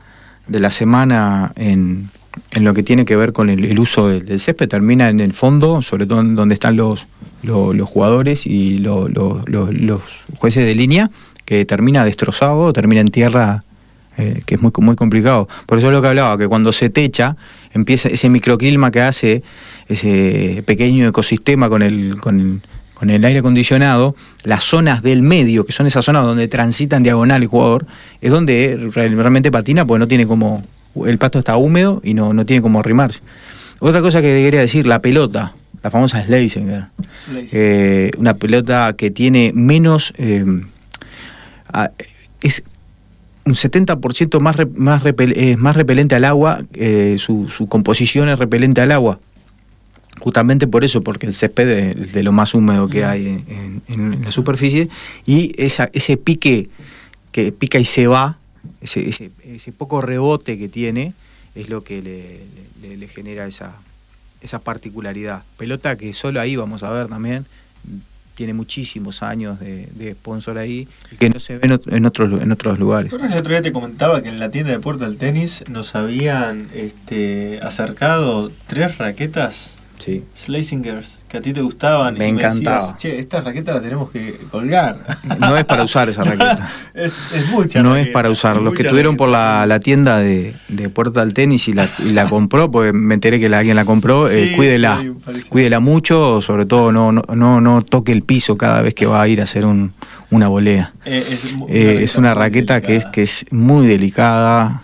[0.46, 2.08] de la semana en,
[2.52, 4.68] en lo que tiene que ver con el, el uso del, del césped.
[4.70, 7.06] Termina en el fondo, sobre todo en donde están los,
[7.42, 10.00] los, los jugadores y lo- lo- lo- los
[10.38, 11.10] jueces de línea,
[11.44, 13.64] que termina destrozado, termina en tierra,
[14.16, 15.46] eh, que es muy, muy complicado.
[15.66, 17.36] Por eso es lo que hablaba, que cuando se techa,
[17.74, 19.42] empieza ese microclima que hace
[19.88, 22.62] ese pequeño ecosistema con el, con,
[22.94, 24.14] con el aire acondicionado,
[24.44, 27.86] las zonas del medio, que son esas zonas donde transita en diagonal el jugador,
[28.20, 30.62] es donde real- realmente patina, porque no tiene como.
[31.06, 33.20] El pasto está húmedo y no, no tiene como arrimarse.
[33.80, 36.84] Otra cosa que quería decir, la pelota, la famosa Schlesinger.
[37.52, 40.12] Eh, una pelota que tiene menos.
[40.18, 40.44] eh,
[41.72, 41.90] a-
[42.42, 42.62] es
[43.44, 48.28] un 70% más, re- más, repel- es más repelente al agua, eh, su, su composición
[48.28, 49.18] es repelente al agua.
[50.20, 54.12] Justamente por eso, porque el césped es de lo más húmedo que hay en, en-
[54.14, 54.88] en la superficie,
[55.26, 56.68] y esa, ese pique
[57.32, 58.38] que pica y se va,
[58.80, 61.12] ese, ese, ese poco rebote que tiene,
[61.54, 62.40] es lo que le,
[62.88, 63.72] le- le genera esa,
[64.42, 65.42] esa particularidad.
[65.56, 67.46] Pelota que solo ahí vamos a ver también,
[68.34, 72.40] tiene muchísimos años de, de sponsor ahí, que no se ve en, ot- en otros,
[72.40, 73.10] en otros lugares.
[73.10, 75.94] Bueno, el otro día te comentaba que en la tienda de Puerto del Tenis nos
[75.94, 79.74] habían este, acercado tres raquetas
[80.04, 80.22] Sí.
[81.28, 82.18] Que a ti te gustaban.
[82.18, 82.78] Me y encantaba.
[82.80, 84.96] decías, che, esta raqueta la tenemos que colgar.
[85.38, 86.68] No es para usar esa raqueta.
[86.92, 87.82] es, es mucha.
[87.82, 88.56] No es para usar.
[88.56, 92.10] Los que estuvieron por la, la tienda de, de Puerta del Tenis y la, y
[92.10, 95.00] la compró, porque me enteré que la, alguien la compró, eh, cuídela.
[95.02, 95.48] sí.
[95.48, 99.22] Cuídela mucho, sobre todo no, no, no, no toque el piso cada vez que va
[99.22, 99.92] a ir a hacer un,
[100.30, 100.92] una volea.
[101.04, 104.82] Eh, es, mu- Eh, es una raqueta que es, que es muy delicada,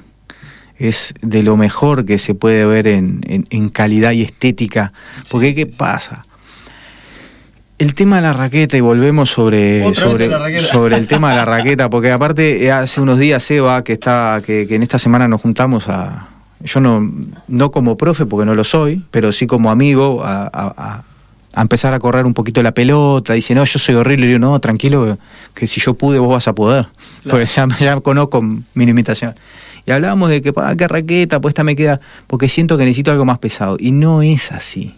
[0.78, 4.92] es de lo mejor que se puede ver en, en- en calidad y estética.
[5.30, 6.24] Porque, ¿qué pasa?
[7.78, 11.88] El tema de la raqueta, y volvemos sobre, sobre, sobre el tema de la raqueta,
[11.88, 15.40] porque aparte eh, hace unos días Eva, que está, que, que en esta semana nos
[15.40, 16.26] juntamos a.
[16.64, 17.08] Yo no,
[17.46, 21.04] no como profe, porque no lo soy, pero sí como amigo, a, a-
[21.62, 23.32] empezar a correr un poquito la pelota.
[23.34, 24.26] Dice, no, yo soy horrible.
[24.28, 25.16] Y yo, no, tranquilo,
[25.54, 26.86] que si yo pude, vos vas a poder.
[27.22, 27.30] Claro.
[27.30, 29.36] Porque ya, ya conozco mi limitación.
[29.88, 33.10] Y hablábamos de que, ah, qué raqueta, pues esta me queda, porque siento que necesito
[33.10, 33.78] algo más pesado.
[33.80, 34.94] Y no es así.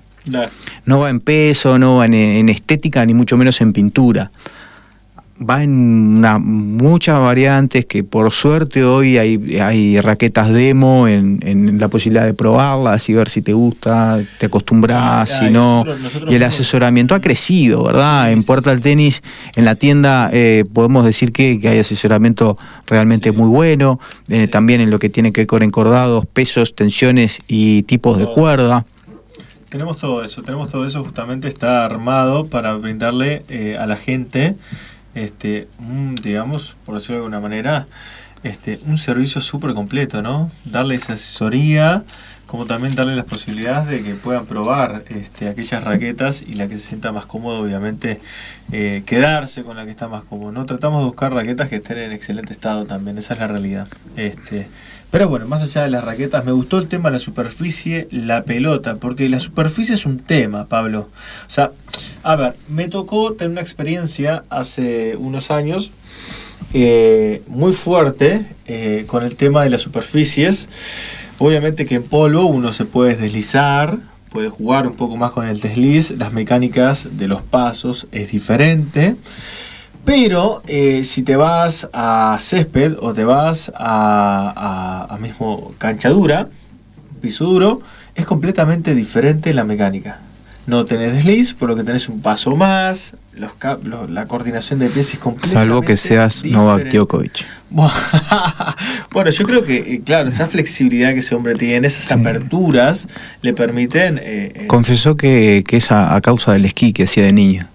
[0.84, 4.32] No va en peso, no va en, en estética, ni mucho menos en pintura.
[5.42, 5.70] Va en
[6.18, 12.26] una- muchas variantes que por suerte hoy hay, hay raquetas demo en, en la posibilidad
[12.26, 15.76] de probarlas y ver si te gusta, te acostumbras, Ah, si no.
[15.78, 18.26] nosotros- nosotros y el asesoramiento ha crecido, ¿verdad?
[18.26, 19.22] Sí, en Puerta del Tenis,
[19.56, 23.36] en la tienda, eh, podemos decir que, que hay asesoramiento realmente Sí.
[23.36, 23.98] muy bueno.
[24.28, 24.50] eh, Sí.
[24.50, 28.84] También en lo que tiene que ver con encordados, pesos, tensiones y tipos de cuerda.
[29.70, 34.56] Tenemos todo eso, tenemos todo eso, justamente está armado para brindarle eh, a la gente,
[35.14, 35.68] este,
[36.22, 37.86] digamos, por decirlo de alguna manera,
[38.42, 40.50] este, un servicio súper completo, ¿no?
[40.64, 42.04] Darles asesoría,
[42.46, 46.76] como también darle las posibilidades de que puedan probar este, aquellas raquetas y la que
[46.76, 48.20] se sienta más cómodo, obviamente,
[48.72, 50.52] eh, quedarse con la que está más cómodo.
[50.52, 53.88] No tratamos de buscar raquetas que estén en excelente estado también, esa es la realidad.
[54.16, 54.68] Este,
[55.10, 58.44] pero bueno, más allá de las raquetas, me gustó el tema de la superficie, la
[58.44, 61.08] pelota, porque la superficie es un tema, Pablo.
[61.46, 61.72] O sea,
[62.22, 65.90] a ver, me tocó tener una experiencia hace unos años
[66.72, 70.68] eh, muy fuerte eh, con el tema de las superficies.
[71.38, 73.98] Obviamente que en polvo uno se puede deslizar,
[74.30, 79.16] puede jugar un poco más con el desliz, las mecánicas de los pasos es diferente.
[80.04, 86.08] Pero eh, si te vas a césped o te vas a, a- a mismo cancha
[86.08, 86.48] dura,
[87.20, 87.82] piso duro,
[88.14, 90.18] es completamente diferente la mecánica.
[90.66, 94.78] No tenés desliz, por lo que tenés un paso más, los ca- lo- la coordinación
[94.78, 96.96] de pies es completamente Salvo que seas Novak diferente.
[96.98, 97.44] Djokovic.
[99.12, 102.14] Bueno, yo creo que, eh, claro, esa flexibilidad que ese hombre tiene, esas Sí.
[102.14, 103.08] aperturas,
[103.42, 104.18] le permiten...
[104.18, 107.66] eh, eh, Confesó que, que es a, a causa del esquí que hacía de niño.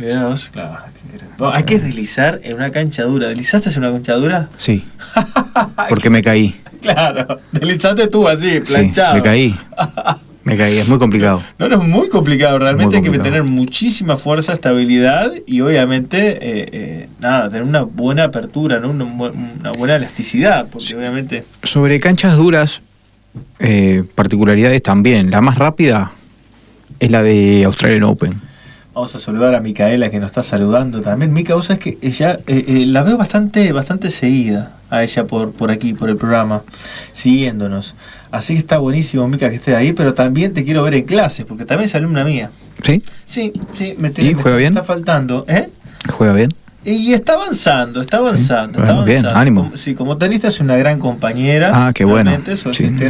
[0.00, 0.78] Mirá vos, claro,
[1.38, 3.28] No, hay que deslizar en una cancha dura.
[3.28, 4.48] ¿Deslizaste en una cancha dura?
[4.56, 4.84] Sí,
[5.88, 6.60] porque me caí.
[6.80, 9.14] Claro, deslizaste tú así, Sí, planchado.
[9.14, 9.56] me caí.
[10.42, 11.42] Me caí, es muy complicado.
[11.58, 12.58] No, no, es muy complicado.
[12.58, 18.24] Realmente hay que tener muchísima fuerza, estabilidad y obviamente, eh, eh, nada, tener una buena
[18.24, 18.90] apertura, ¿no?
[18.90, 21.44] una, buena elasticidad, porque obviamente...
[21.62, 22.80] Sobre canchas duras,
[23.58, 25.30] eh, particularidades también.
[25.30, 26.12] La más rápida
[26.98, 28.49] es la de Australian Open.
[29.00, 31.32] Vamos a saludar a Micaela que nos está saludando también.
[31.32, 35.94] Mica, vos es que ella la veo bastante, bastante seguida a ella por, por aquí,
[35.94, 36.60] por el programa,
[37.12, 37.94] siguiéndonos.
[38.30, 41.46] Así que está buenísimo, Mica, que estés ahí, pero también te quiero ver en clases,
[41.46, 42.50] porque también es alumna mía.
[42.82, 43.02] ¿Sí?
[43.24, 44.74] Sí, sí, me, ¿Y juega bien?
[44.74, 45.46] está faltando.
[45.48, 45.70] ¿Eh?
[46.12, 46.50] ¿Juega bien?
[46.82, 48.78] Y está avanzando, está avanzando.
[48.78, 49.04] está avanzando.
[49.04, 49.70] Bien, ánimo.
[49.74, 51.72] Sí, como tenista es una gran compañera.
[51.74, 52.34] Ah, qué bueno.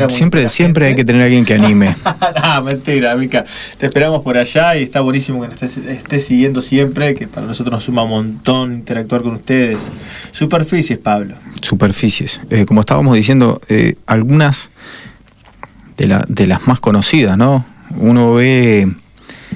[0.08, 1.94] Siempre, siempre hay que tener a alguien que anime.
[2.42, 3.44] no, mentira, Mica.
[3.78, 7.72] Te esperamos por allá y está buenísimo que nos estés, siguiendo siempre, que para nosotros
[7.72, 9.88] nos suma un montón interactuar con ustedes.
[10.32, 11.36] Superficies, Pablo.
[11.62, 12.40] Superficies.
[12.50, 14.72] Eh, como estábamos diciendo, eh, algunas
[15.96, 17.64] de, la, de las más conocidas, ¿no?
[17.96, 18.88] Uno ve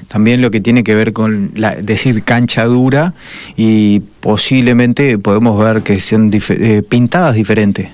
[0.08, 3.14] también lo que tiene que ver con la, decir cancha dura
[3.56, 7.88] y posiblemente podemos ver que sean eh, pintadas diferentes.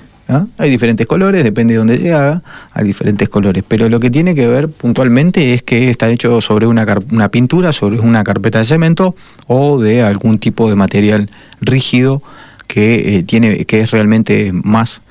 [0.59, 2.43] Hay diferentes colores, depende de dónde se haga,
[2.73, 3.65] hay diferentes colores.
[3.67, 7.73] Pero lo que tiene que ver puntualmente es que está hecho sobre una, una pintura,
[7.73, 9.15] sobre una carpeta de cemento
[9.47, 11.31] o de algún tipo de material
[11.61, 12.23] rígido
[12.67, 15.03] que, eh, tiene, que es realmente más,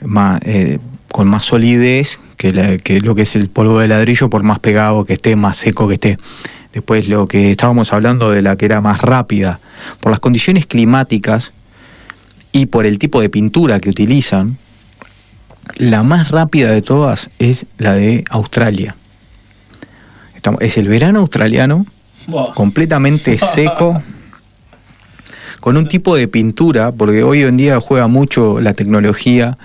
[0.00, 0.78] más eh,
[1.12, 5.12] con más solidez que, lo que es el polvo de ladrillo, por más pegado que
[5.12, 6.18] esté, más seco que esté.
[6.72, 9.60] Después lo que estábamos hablando de la que era más rápida,
[10.00, 11.52] por las condiciones climáticas
[12.50, 14.56] y por el tipo de pintura que utilizan,
[15.76, 18.96] la más rápida de todas es la de Australia.
[20.60, 21.86] Es el verano australiano,
[22.54, 24.02] completamente seco,
[25.60, 29.58] con un tipo de pintura, porque hoy en día juega mucho la tecnología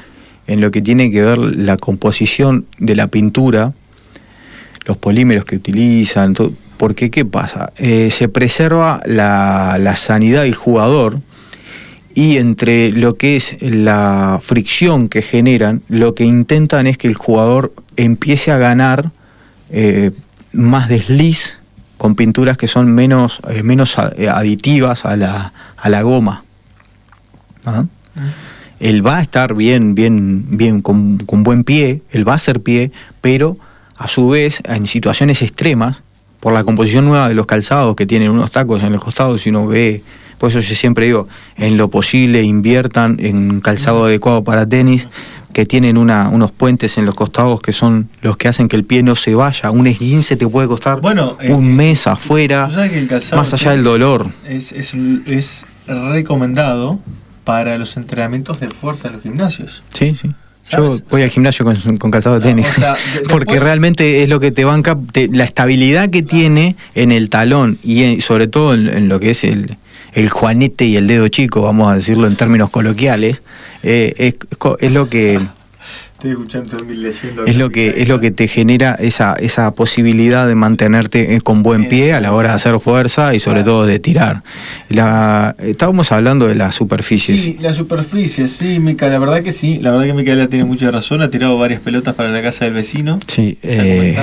[0.48, 3.74] en lo que tiene que ver la composición de la pintura,
[4.86, 6.34] los polímeros que utilizan,
[6.78, 7.72] porque ¿qué pasa?
[7.78, 11.20] Eh, se preserva la, la, sanidad del jugador
[12.16, 17.16] y entre lo que es la fricción que generan, lo que intentan es que el
[17.16, 19.12] jugador empiece a ganar
[19.70, 20.12] eh,
[20.54, 21.58] más desliz
[21.98, 26.44] con pinturas que son menos, eh, menos aditivas a la, a la goma.
[27.66, 27.84] ¿Ah?
[28.80, 32.92] Él va a estar bien, bien, bien, con, buen pie, él va a ser pie,
[33.22, 33.58] pero
[33.98, 36.04] a su vez, en situaciones extremas,
[36.40, 39.50] por la composición nueva de los calzados que tienen unos tacos en el costado, si
[39.50, 40.04] uno ve,
[40.38, 45.08] por eso yo siempre digo, en lo posible inviertan en calzado adecuado para tenis,
[45.54, 48.84] que tienen una, unos puentes en los costados que son los que hacen que el
[48.84, 49.72] pie no se vaya.
[49.72, 52.70] Un esguince te puede costar bueno, un eh, mes afuera,
[53.36, 54.28] más allá del dolor.
[54.46, 54.94] Es, es,
[55.26, 57.00] es recomendado
[57.48, 59.82] para los entrenamientos de fuerza en los gimnasios.
[59.94, 60.32] Sí, sí.
[60.70, 62.68] Yo voy al gimnasio con, calzado de tenis.
[63.30, 64.98] porque realmente es lo que te banca,
[65.32, 69.78] la estabilidad que tiene en el talón y sobre todo en, lo que es el,
[70.12, 73.42] el juanete y el dedo chico, vamos a decirlo en términos coloquiales,
[73.82, 74.36] eh, es,
[74.82, 75.40] es, lo que
[76.18, 77.46] Estoy escuchando leyendo.
[77.46, 81.62] Es lo que es lo que te genera esa esa posibilidad de mantenerte eh, con
[81.62, 84.42] buen pie a la hora de hacer fuerza y sobre todo de tirar.
[84.90, 87.40] La estábamos hablando de las superficies.
[87.40, 90.90] Sí, la superficie, sí, Mica, la verdad que sí, la verdad que Micaela tiene mucha
[90.90, 93.20] razón, ha tirado varias pelotas para la casa del vecino.
[93.28, 94.18] Sí, eh...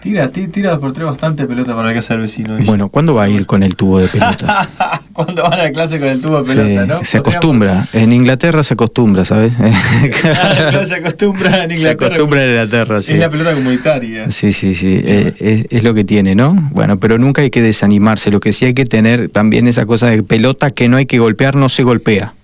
[0.00, 2.56] Tira, tira por tres bastante pelotas para la casa del vecino.
[2.64, 4.68] Bueno, ¿cuándo va a ir con el tubo de pelotas?
[5.12, 7.04] Cuando van a clase con el tubo de pelotas, ¿no?
[7.04, 9.52] Se acostumbra, en Inglaterra se acostumbra, ¿sabes?
[10.88, 11.76] se acostumbra acostumbra en Inglaterra.
[11.76, 13.12] Se acostumbra en Inglaterra, sí.
[13.12, 14.30] Es la pelota comunitaria.
[14.30, 15.00] Sí, sí, sí.
[15.02, 16.54] Eh, es, lo que tiene, ¿no?
[16.72, 18.30] Bueno, pero nunca hay que desanimarse.
[18.30, 21.18] Lo que sí hay que tener también esa cosa de pelota que no hay que
[21.18, 22.34] golpear, no se golpea.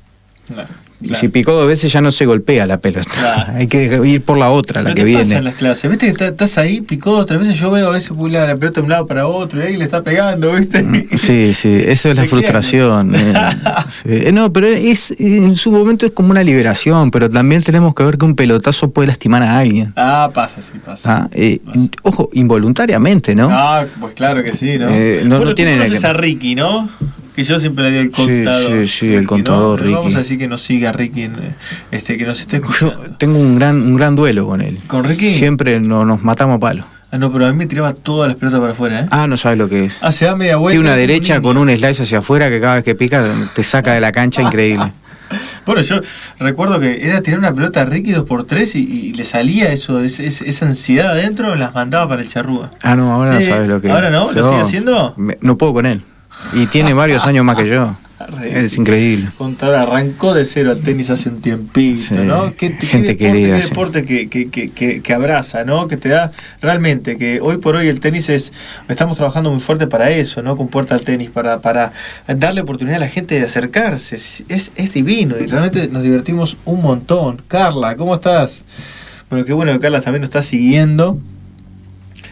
[1.01, 3.11] Y si picó dos veces ya no se golpea la pelota.
[3.55, 5.23] Hay que ir por la otra, la que viene.
[5.23, 5.91] Pasa en las clases.
[5.91, 7.57] Viste que estás ahí, picó otras veces.
[7.57, 9.85] Yo veo a veces la, la pelota de un lado para otro y ahí le
[9.85, 10.83] está pegando, ¿viste?
[10.83, 13.15] Mm, sí, sí, eso es la frustración.
[13.15, 13.35] Eh.
[14.05, 18.03] Eh, no, pero es en su momento es como una liberación, pero también tenemos que
[18.03, 19.93] ver que un pelotazo puede lastimar a alguien.
[19.97, 21.23] Ah, pasa, sí, pasa.
[21.23, 21.61] Ah, eh,
[22.03, 23.49] ojo, involuntariamente, ¿no?
[23.51, 24.91] Ah, pues claro que sí, ¿no?
[25.25, 26.89] no, no tiene a Ricky, ¿no?
[27.37, 28.73] Que yo siempre le di el contador.
[28.73, 29.93] Sí, sí, el contador Ricky.
[29.93, 31.31] Vamos a decir que nos siga Ricky,
[31.91, 33.05] este, que nos esté escuchando.
[33.05, 34.79] Yo tengo un gran, un gran duelo con él.
[34.87, 35.29] ¿Con Ricky?
[35.35, 36.87] Siempre no, nos matamos a palo.
[37.11, 39.07] Ah, no, pero a mí me tiraba todas las pelotas para afuera, ¿eh?
[39.11, 39.99] Ah, no sabes lo que es.
[40.01, 40.77] Ah, se da media vuelta.
[40.77, 43.23] Tiene una derecha con un slice hacia afuera que cada vez que pica
[43.55, 44.93] te saca de la cancha increíble.
[45.67, 45.97] Bueno, yo
[46.39, 51.57] recuerdo que era tirar una pelota Ricky 2x3 y, le salía eso, esa ansiedad adentro,
[51.57, 52.71] las mandaba para el charrúa.
[52.81, 54.31] Ah, no, ahora no sabes lo que ¿Ahora no?
[54.31, 55.17] ¿Lo sigue haciendo?
[55.17, 56.05] no puedo con él.
[56.53, 57.97] Y tiene varios años más que yo.
[58.43, 59.29] Es increíble.
[59.37, 62.51] Contador arrancó de cero al tenis hace un tiempito, Sí, ¿no?
[62.57, 63.69] ¿Qué, gente deporte, querida, sí.
[63.69, 65.87] deporte que, que, que, que- abraza, ¿no?
[65.87, 66.33] Que te da
[66.63, 68.53] realmente, que hoy por hoy el tenis es,
[68.89, 70.57] estamos trabajando muy fuerte para eso, ¿no?
[70.57, 71.93] Con Puerta al Tenis, para, para
[72.27, 74.17] darle oportunidad a la gente de acercarse.
[74.17, 74.43] Es,
[74.75, 77.43] es divino y realmente nos divertimos un montón.
[77.49, 78.65] Carla, ¿cómo estás?
[79.29, 81.19] Bueno, qué bueno que Carla también nos está siguiendo.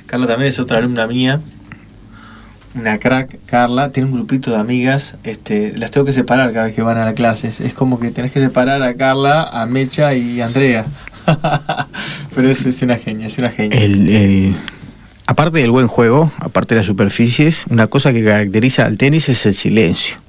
[0.07, 1.41] Carla también es otra alumna mía
[2.75, 6.75] una crack, Carla, tiene un grupito de amigas, este, las tengo que separar cada vez
[6.75, 7.49] que van a la clase.
[7.49, 10.87] Es, como que tenés que separar a Carla, a Mecha y a Andrea.
[12.35, 13.79] Pero es, es una genia, es una genia.
[15.27, 19.47] Aparte del buen juego, aparte de las superficies, una cosa que caracteriza al tenis es
[19.47, 20.24] el silencio.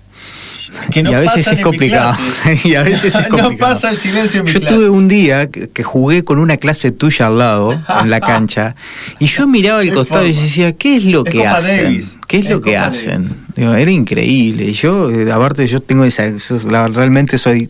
[0.92, 2.16] Que no y a veces es complicado.
[2.64, 3.52] y a veces es complicado.
[3.52, 4.76] no pasa el silencio en mi Yo clase.
[4.76, 8.76] tuve un día que, que jugué con una clase tuya al lado, en la cancha,
[9.20, 11.84] y yo miraba al costado y decía, ¿qué es lo Es que hacen?
[11.84, 12.18] Davis.
[12.28, 13.36] ¿Qué es Es lo que hacen?
[13.56, 14.66] Digo, era increíble.
[14.66, 17.70] Y Yo, eh, aparte, yo tengo esa, yo, la- realmente soy,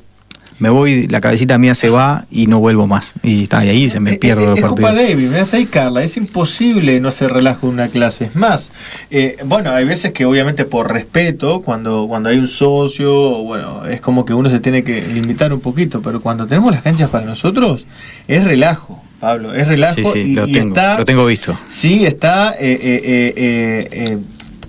[0.60, 3.16] me voy, la cabecita mía se va y no vuelvo más.
[3.24, 5.10] Y está y ahí se me Eh, pierdo eh, los Es Copa partidos.
[5.10, 6.04] Davis, mirá, está ahí Carla.
[6.04, 8.26] Es imposible no hacer relajo en una clase.
[8.26, 8.72] Es más,
[9.12, 13.12] eh, bueno, hay veces que obviamente por respeto, cuando, cuando hay un socio,
[13.44, 16.82] bueno, es como que uno se tiene que limitar un poquito, pero cuando tenemos las
[16.84, 17.86] canchas para nosotros,
[18.28, 20.98] es relajo, Pablo, es relajo Sí, sí, y, lo y tengo, está...
[20.98, 21.58] lo tengo visto.
[21.68, 24.18] Sí, está eh, eh, eh, eh, eh,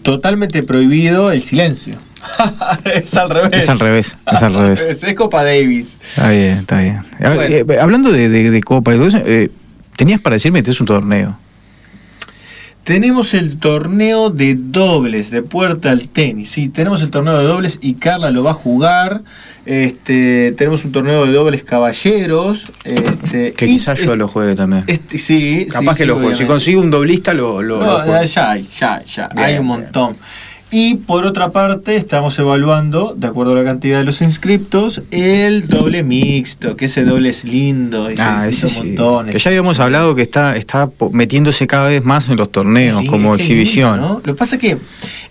[0.03, 1.95] totalmente prohibido el silencio.
[2.84, 3.50] es al revés.
[3.52, 4.86] Es al revés, es al revés.
[5.02, 5.96] Es Copa Davis.
[6.10, 7.02] Está bien, está bien.
[7.18, 7.42] Bueno.
[7.42, 9.50] eh, hablando de, de- de Copa eh,
[9.96, 11.38] tenías para decirme que es un torneo.
[12.84, 16.50] Tenemos el torneo de dobles de puerta al tenis.
[16.50, 19.22] Sí, tenemos el torneo de dobles y Carla lo va a jugar.
[19.64, 22.70] Este, tenemos un torneo de dobles caballeros.
[22.84, 24.84] Este, Que quizás yo lo juegue también.
[24.86, 26.34] Este, sí, Capaz sí, que sí, lo juego.
[26.36, 28.22] Si consigo un doblista, lo, lo, No, lo juego.
[28.22, 29.80] ya hay, ya, ya, Bien, hay un bien.
[30.79, 35.68] Y por otra parte, estamos evaluando, de acuerdo a la cantidad de los inscriptos, el
[35.68, 38.95] doble mixto, que ese doble es lindo Ah, ese sí.
[39.31, 43.07] Que ya habíamos hablado que está, está metiéndose cada vez más en los torneos Sí,
[43.07, 43.93] como es exhibición.
[43.93, 44.14] lindo, ¿no?
[44.16, 44.79] Lo que pasa que, eh,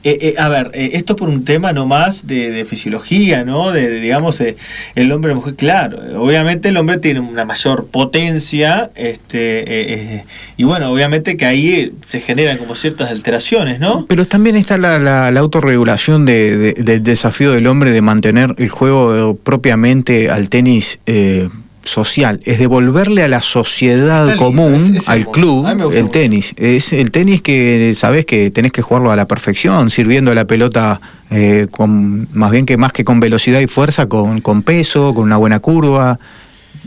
[0.03, 3.71] eh, a ver, eh, esto por un tema nomás de, de fisiología, ¿no?
[3.71, 7.85] De, de, digamos, el hombre y la mujer, claro, obviamente el hombre tiene una mayor
[7.85, 10.23] potencia, este,
[10.57, 14.07] y bueno, obviamente que ahí se generan como ciertas alteraciones, ¿no?
[14.07, 18.55] Pero también está la, la- la autorregulación de- de- del desafío del hombre de mantener
[18.57, 21.49] el juego propiamente al tenis eh,
[21.83, 26.53] social, es devolverle a la sociedad lindo, común, es- es al club, A el tenis.
[26.57, 30.99] Es el tenis que sabes que tenés que jugarlo a la perfección, sirviendo la pelota
[31.29, 35.25] eh, con más bien que más que con velocidad y fuerza, con, con peso, con
[35.25, 36.17] una buena curva.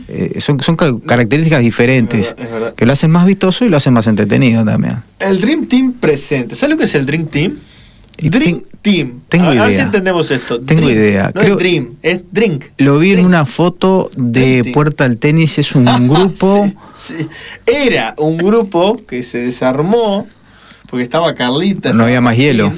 [0.07, 2.73] Eh, son, son ca- características diferentes verdad, verdad.
[2.75, 4.97] que lo hacen más vistoso y lo hacen más entretenido también.
[5.19, 6.55] El Dream Team presente.
[6.55, 7.57] ¿Sabes lo que es el Dream Team?
[8.19, 9.19] Dream ten- Team.
[9.29, 9.75] tengo a, a ver idea.
[9.77, 10.59] si entendemos esto.
[10.61, 11.31] Tengo idea.
[11.33, 12.65] No Creo- es Dream, es Drink.
[12.77, 14.69] Lo vi en una foto de.
[14.73, 16.69] Puerta al Tenis, es un grupo.
[16.93, 17.27] Sí, sí.
[17.65, 20.27] Era un grupo que se desarmó
[20.89, 21.89] porque estaba Carlita.
[21.89, 22.43] No estaba había más Martín.
[22.45, 22.73] hielo.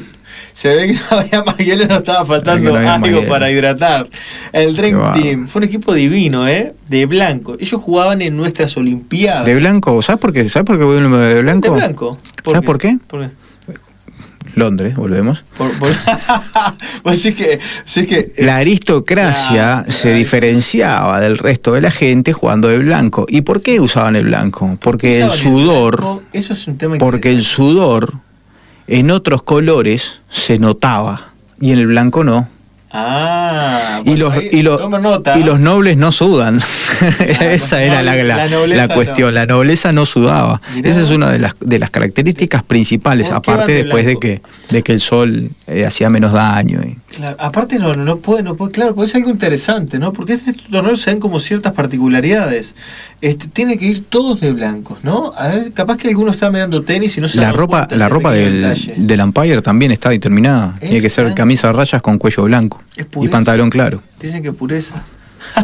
[0.53, 4.09] Se ve que no había más hielo, no estaba faltando no algo para hidratar.
[4.51, 5.21] El Dream bárbaro.
[5.21, 6.73] Team fue un equipo divino, ¿eh?
[6.89, 7.55] De blanco.
[7.57, 9.45] Ellos jugaban en nuestras Olimpiadas.
[9.45, 10.49] De blanco, ¿sabes por qué?
[10.49, 11.69] ¿Sabes por qué voy de blanco?
[11.69, 12.17] De blanco.
[12.43, 12.97] ¿Sabes por qué?
[13.07, 13.29] ¿Por qué?
[14.55, 15.43] Londres, volvemos.
[15.57, 15.89] Por, por...
[17.03, 17.59] pues que,
[18.07, 23.25] que La aristocracia se diferenciaba del resto de la gente jugando de blanco.
[23.29, 24.77] ¿Y por qué usaban el blanco?
[24.81, 26.23] Porque el sudor, blanco.
[26.33, 28.13] Eso es un tema porque el sudor
[28.87, 32.47] en otros colores se notaba y en el blanco no.
[32.93, 35.37] Ah, y, los, y, los, nota.
[35.39, 36.59] y los nobles no sudan.
[37.39, 39.27] Esa era la, nobles- la- la nobleza la cuestión.
[39.29, 39.31] no.
[39.39, 40.61] La nobleza no sudaba.
[40.75, 43.83] Mirá Esa es una de las, de las características principales, ¿Por qué van aparte de
[43.83, 46.81] después de que, de que el sol eh, hacía menos daño.
[46.85, 50.13] y- Claro, aparte no, no puede, no puede, claro, porque es algo interesante, ¿no?
[50.13, 52.73] Porque este torneo se ven como ciertas particularidades.
[53.21, 55.31] Este, tiene que ir todos de blancos, ¿no?
[55.37, 58.31] A ver, capaz que alguno está mirando tenis y no se La ropa, la ropa
[58.31, 58.65] del,
[58.97, 60.73] del Empire también está determinada.
[60.81, 64.01] Es Tiene que ser camisa a rayas con cuello blanco y pantalón claro.
[64.19, 65.03] Dicen que pureza.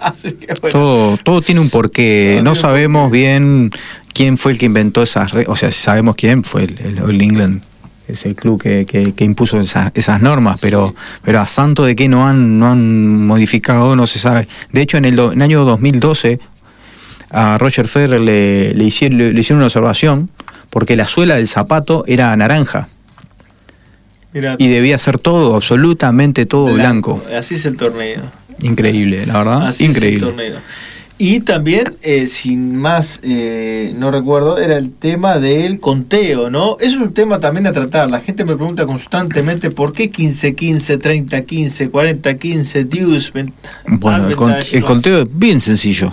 [0.00, 0.70] Así que bueno.
[0.78, 2.34] Todo, todo tiene un porqué.
[2.36, 3.18] Todo no sabemos porqué.
[3.18, 3.70] bien
[4.12, 5.52] quién fue el que inventó esas reglas.
[5.52, 7.62] O sea, sabemos quién fue el, el All England.
[8.08, 10.66] Es el club que, que- que impuso esas, esas normas, Sí.
[10.66, 14.48] pero, pero a santo de que no han, no han modificado, no se sabe.
[14.72, 16.40] De hecho, en el, do- en el año 2012,
[17.32, 20.28] a Roger Federer le, le hicieron, le hicieron una observación
[20.70, 22.88] porque la suela del zapato era naranja
[24.58, 27.22] y debía ser todo, absolutamente todo blanco.
[27.36, 28.22] Así es el torneo.
[28.62, 29.66] Increíble, la verdad.
[29.66, 30.26] Así es el Increíble.
[30.26, 30.58] torneo.
[31.18, 36.78] Y también, eh, sin más, eh, no recuerdo, era el tema del conteo, ¿no?
[36.80, 38.10] Eso es un tema también a tratar.
[38.10, 43.32] La gente me pregunta constantemente por qué 15, 15, 30, 15, 40, 15, Dios.
[43.86, 46.12] Bueno, el, con- el conteo es bien sencillo.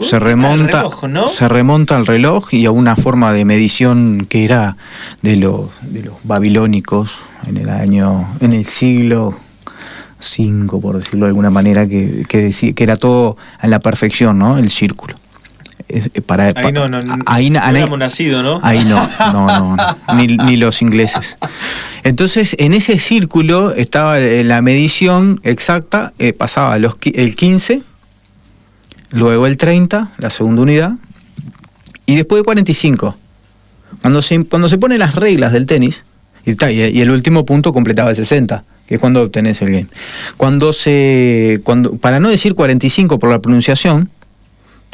[0.00, 1.28] Se remonta, reloj, ¿no?
[1.28, 4.76] se remonta al reloj y a una forma de medición que era
[5.22, 7.10] de los, de los babilónicos
[7.46, 9.36] en el año, en el siglo
[10.20, 14.38] 5, por decirlo de alguna manera, que, que, decía, que era todo en la perfección,
[14.38, 14.58] ¿no?
[14.58, 15.14] El círculo.
[15.88, 18.60] Es- para, Ahí no, no, no, ahí, no ahí- nacidos, ¿no?
[18.62, 20.14] Ahí no, no, no, no.
[20.16, 21.36] Ni, ni los ingleses.
[22.04, 27.82] Entonces, en ese círculo estaba eh, la medición exacta, eh, pasaba los, el 15,
[29.10, 30.92] luego el 30, la segunda unidad,
[32.06, 33.16] y después el 45.
[34.02, 36.04] Cuando se, cuando se ponen las reglas del tenis,
[36.44, 39.86] y, y- el último punto completaba el 60, que es cuando obtenés el game.
[40.36, 44.10] Cuando se, cuando, para no decir 45 por la pronunciación,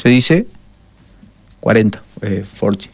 [0.02, 0.46] se dice
[1.60, 2.86] 40, eh, 40.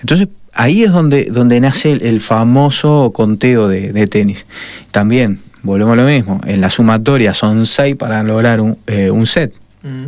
[0.00, 4.46] Entonces, ahí es donde, donde nace el, famoso conteo de, de tenis.
[4.90, 9.26] También, volvemos a lo mismo, en la sumatoria son 6 para lograr un, eh, un
[9.26, 9.52] set.
[9.82, 10.06] Mm.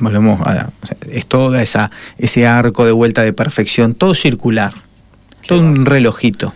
[0.00, 4.72] Volvemos a, o sea, es todo esa, ese arco de vuelta de perfección, todo circular,
[5.46, 6.52] todo un relojito.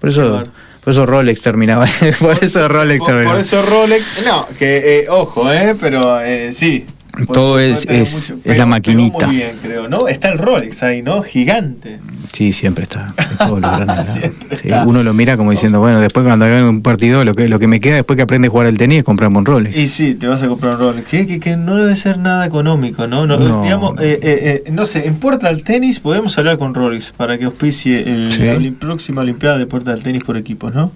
[0.00, 0.44] Por eso,
[0.82, 1.86] por eso Rolex terminaba,
[2.20, 3.32] por, eso Rolex por, terminaba.
[3.32, 6.84] por eso Rolex, no, que eh, ojo, eh, pero eh, sí.
[7.26, 9.26] Todo es- es- es la maquinita.
[9.26, 10.08] Muy bien, creo, ¿no?
[10.08, 11.22] Está el Rolex ahí, ¿no?
[11.22, 11.98] Gigante.
[12.32, 13.12] Sí, siempre está.
[13.38, 14.12] todos los grandes.
[14.14, 14.84] Siempre Sí, está.
[14.86, 17.66] uno lo mira como diciendo, bueno, después cuando hagan un partido, lo que, lo que
[17.66, 19.76] me queda después que aprende a jugar al tenis es comprarme un Rolex.
[19.76, 21.08] Y sí, te vas a comprar un Rolex.
[21.08, 23.26] Que, que, que no debe ser nada económico, ¿no?
[23.26, 23.62] No, No.
[23.62, 27.36] Digamos, eh, eh, eh, no sé, en Puerta del Tenis podemos hablar con Rolex para
[27.36, 28.44] que auspicie el, Sí.
[28.44, 30.92] la próxima Olimpiada de Puerta del Tenis por equipos, ¿no?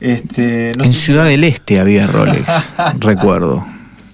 [0.00, 2.46] Este, no en sé- Ciudad del Este había Rolex,
[3.00, 3.66] recuerdo.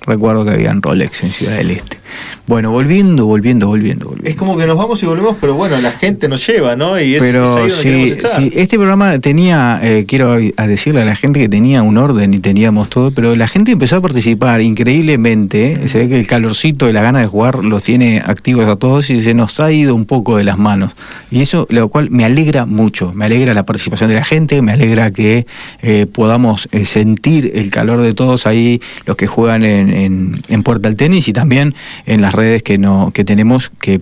[0.06, 1.98] Recuerdo que habían Rolex en Ciudad del Este.
[2.46, 4.28] Bueno, volviendo, volviendo, volviendo, volviendo.
[4.30, 7.00] Es como que nos vamos y volvemos, pero bueno, la gente nos lleva, ¿no?
[7.00, 11.02] Y es, es ahí Pero donde sí, sí, este programa tenía, eh, quiero a decirle
[11.02, 14.00] a la gente que tenía un orden y teníamos todo, pero la gente empezó a
[14.00, 15.72] participar increíblemente.
[15.72, 18.76] eh, Se ve que el calorcito y la gana de jugar los tiene activos a
[18.76, 20.92] todos y se nos ha ido un poco de las manos.
[21.30, 23.12] Y eso, lo cual me alegra mucho.
[23.12, 25.46] Me alegra la participación de la gente, me alegra que
[25.82, 30.62] eh, podamos eh, sentir el calor de todos ahí, los que juegan en, en, en
[30.62, 31.74] Puerta al Tenis y también
[32.06, 34.00] en las redes que, no, que tenemos que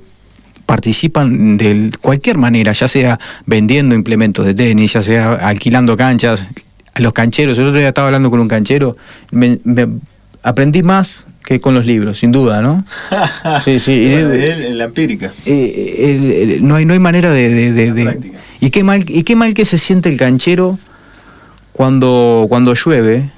[0.67, 6.49] participan de cualquier manera, ya sea vendiendo implementos de tenis, ya sea alquilando canchas,
[6.95, 7.59] a los cancheros.
[7.59, 8.97] El otro día estaba hablando con un canchero,
[9.31, 9.87] me, me
[10.43, 12.85] aprendí más que con los libros, sin duda, ¿no?
[13.65, 14.09] Sí, sí.
[14.11, 15.33] Bueno, él, la empírica.
[15.45, 19.53] eh, no hay no hay manera de, de- de- y qué mal y qué mal
[19.53, 20.79] que se siente el canchero
[21.73, 23.31] cuando cuando llueve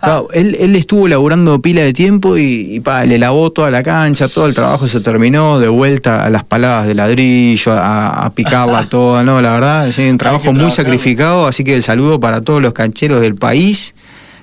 [0.00, 3.82] Claro, él, él estuvo laburando pila de tiempo y, y, pa, le lavó toda la
[3.82, 8.30] cancha, todo el trabajo se terminó, de vuelta a las paladas de ladrillo, a, a
[8.30, 9.40] picarla toda, ¿no?
[9.40, 13.20] La verdad, es un trabajo muy sacrificado, así que el saludo para todos los cancheros
[13.20, 13.94] del país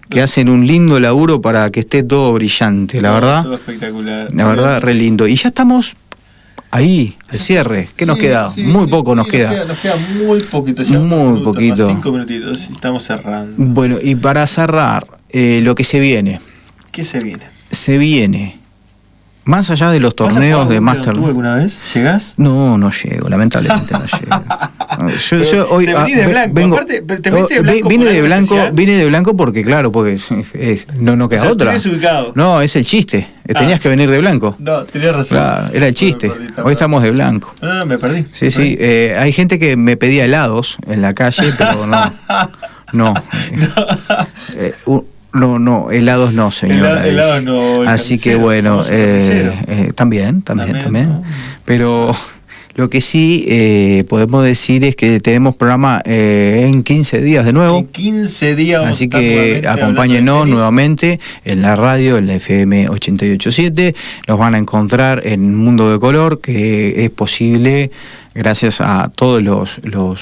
[0.10, 3.44] que hacen un lindo laburo para que esté todo brillante, la Todo- verdad.
[3.44, 4.28] Todo espectacular.
[4.34, 5.26] La verdad, re lindo.
[5.28, 5.96] Y ya estamos
[6.72, 7.88] ahí, al cierre.
[7.96, 8.50] ¿Qué nos queda?
[8.50, 9.66] sí, muy sí, poco nos queda.
[9.66, 11.88] Nos queda muy poquito, ya Muy minutos poquito.
[11.88, 13.54] cinco minutitos y estamos cerrando.
[13.58, 16.40] Bueno, y para cerrar, eh, lo que se viene.
[16.92, 17.44] ¿Qué se viene?
[17.72, 18.58] Se viene,
[19.44, 21.14] más allá de los ¿Vas a torneos de Master.
[21.16, 21.80] tú alguna vez?
[21.96, 22.34] ¿Llegás?
[22.38, 24.44] No, no llego, lamentablemente no llego.
[25.02, 27.60] Yo, Pero yo hoy te ah, venís de blanco, vengo- aparte, pero te veniste de
[27.62, 31.28] oh, blanco vine de blanco, vine de blanco porque claro, porque es- es- no no
[31.30, 31.74] queda O sea, otra.
[31.76, 32.34] ubicado.
[32.36, 33.28] No, es el chiste.
[33.50, 33.60] Ah.
[33.60, 34.56] Tenías que venir de blanco.
[34.60, 35.38] No, tenías razón.
[35.38, 36.30] Claro, era el chiste.
[36.30, 37.54] Perdí, Hoy estamos de blanco.
[37.62, 38.26] No, no, no, me perdí.
[38.32, 38.58] Sí, Me sí.
[38.58, 38.78] perdí.
[38.80, 42.12] eh, hay gente que me pedía helados en la calle, pero no.
[42.94, 43.14] No.
[44.56, 47.06] Eh, u- no, no, helados no, señora.
[47.06, 51.08] Helado- helados no, Así que bueno, eh, eh, también, también, También, también.
[51.10, 51.24] ¿no?
[51.66, 52.12] Pero
[52.76, 57.54] lo que sí eh, podemos decir es que tenemos programa eh, en 15 días de
[57.54, 57.78] nuevo.
[57.80, 63.96] En 15 días Así que acompáñenos nuevamente en la radio, en la FM 887.
[64.28, 67.92] Los van a encontrar en Mundo de Color, que es posible
[68.34, 70.20] gracias a todos los, los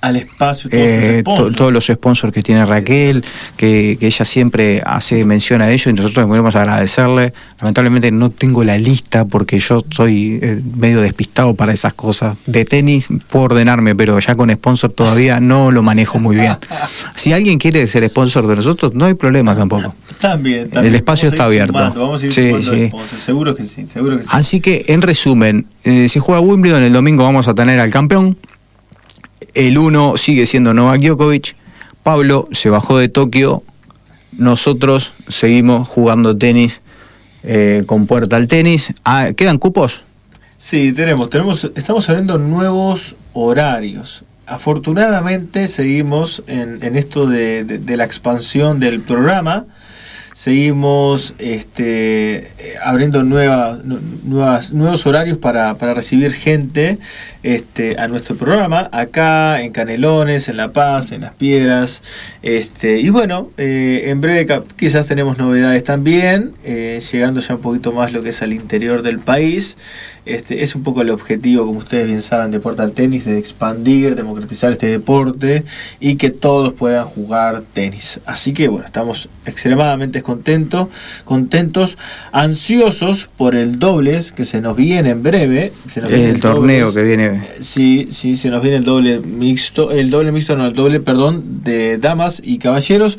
[0.00, 3.24] Al espacio, todos eh, to- todos los sponsors que tiene Raquel,
[3.56, 7.32] que, que ella siempre hace mención a ellos y nosotros queremos agradecerle.
[7.60, 12.36] Lamentablemente no tengo la lista porque yo soy eh, medio despistado para esas cosas.
[12.46, 16.56] De tenis puedo ordenarme, pero ya con sponsor todavía no lo manejo muy bien.
[17.14, 19.94] Si alguien quiere ser sponsor de nosotros, no hay problema tampoco.
[20.20, 20.86] También, también.
[20.86, 21.72] El espacio está abierto.
[21.72, 22.90] sumando, vamos a ir Sí, sí.
[23.24, 24.28] Seguro que sí, seguro que sí.
[24.32, 28.36] Así que, en resumen, eh, si juega Wimbledon el domingo vamos a tener al campeón.
[29.54, 31.56] El uno sigue siendo Novak Djokovic.
[32.02, 33.62] Pablo se bajó de Tokio.
[34.36, 36.82] Nosotros seguimos jugando tenis
[37.42, 38.92] eh, con Puerta al Tenis.
[39.04, 40.02] Ah, ¿Quedan cupos?
[40.58, 44.24] Sí, tenemos, tenemos, estamos abriendo nuevos horarios.
[44.46, 49.64] Afortunadamente seguimos en, en esto de, de la expansión del programa
[50.34, 52.50] seguimos este,
[52.82, 56.98] abriendo nuevas, nuevas, nuevos horarios para, para recibir gente
[57.42, 62.02] este, a nuestro programa, acá en Canelones, en La Paz, en Las Piedras.
[62.42, 67.92] Este, y bueno, eh, en breve quizás tenemos novedades también, eh, llegando ya un poquito
[67.92, 69.76] más lo que es al interior del país.
[70.30, 74.14] Este, es un poco el objetivo, como ustedes bien saben, de Portal Tenis, de expandir,
[74.14, 75.64] democratizar este deporte
[75.98, 78.20] y que todos puedan jugar tenis.
[78.26, 80.88] Así que bueno, estamos extremadamente contentos,
[81.24, 81.98] contentos,
[82.32, 85.72] ansiosos por el dobles que se nos viene en breve.
[85.96, 87.48] el, torneo que viene.
[87.60, 91.62] Sí, sí, se nos viene el doble mixto, el doble mixto, no, el doble, perdón,
[91.64, 93.18] de damas y caballeros.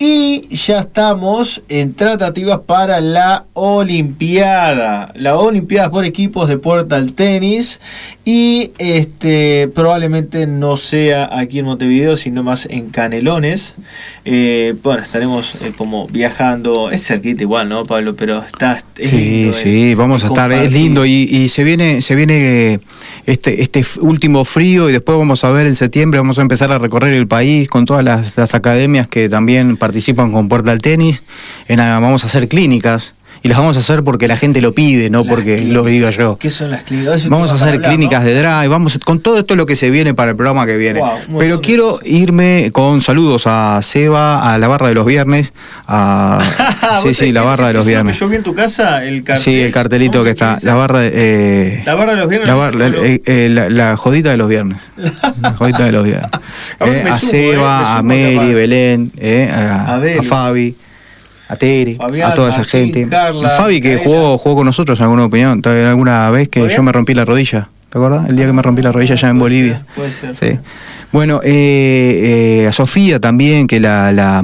[0.00, 5.12] Y ya estamos en tratativas para la Olimpiada.
[5.16, 7.80] La Olimpiada por equipos de Portal Tenis.
[8.24, 13.74] Y este probablemente no sea aquí en Montevideo, sino más en Canelones.
[14.24, 16.92] Eh, bueno, estaremos eh, como viajando.
[16.92, 18.14] Es cerquita igual, ¿no, Pablo?
[18.14, 18.80] Pero está.
[18.94, 20.52] sí, sí, vamos a estar.
[20.52, 21.06] Es lindo.
[21.06, 22.80] Y, y, se viene, se viene
[23.26, 24.88] este, este último frío.
[24.90, 27.84] Y después vamos a ver en septiembre, vamos a empezar a recorrer el país con
[27.84, 31.22] todas las, las academias que también participan con Puerta al Tenis.
[31.66, 35.10] En, vamos a hacer clínicas y las vamos a hacer porque la gente lo pide,
[35.10, 36.36] no porque lo diga yo.
[36.38, 37.28] ¿Qué son las clínicas?
[37.28, 40.30] Vamos a hacer clínicas de drive, vamos con todo esto lo que se viene para
[40.30, 41.00] el programa que viene.
[41.38, 45.52] Pero quiero irme con saludos a Seba, a la barra de los viernes,
[45.86, 46.40] a
[47.02, 48.18] sí, sí, la barra de los viernes.
[48.18, 49.44] Yo vi en tu casa el cartel.
[49.44, 52.50] Sí, el cartelito que está, la barra de, eh, la barra de los viernes.
[53.04, 54.78] Eh, eh, la, jodita de los viernes.
[55.40, 56.30] la jodita de los viernes.
[57.10, 59.12] a Seba, a Mary, Belén,
[59.52, 60.74] a, a Fabi
[61.48, 63.08] a Tere, a toda esa gente.
[63.10, 67.14] a Fabi que jugó, jugó con nosotros, alguna opinión, alguna vez que yo me rompí
[67.14, 67.70] la rodilla.
[67.90, 68.28] ¿Te acuerdas?
[68.28, 69.82] El día que me rompí la rodilla allá en Bolivia.
[69.96, 70.36] puede ser.
[70.36, 70.58] Sí.
[71.10, 74.42] Bueno, eh, eh, a Sofía también, que la, la,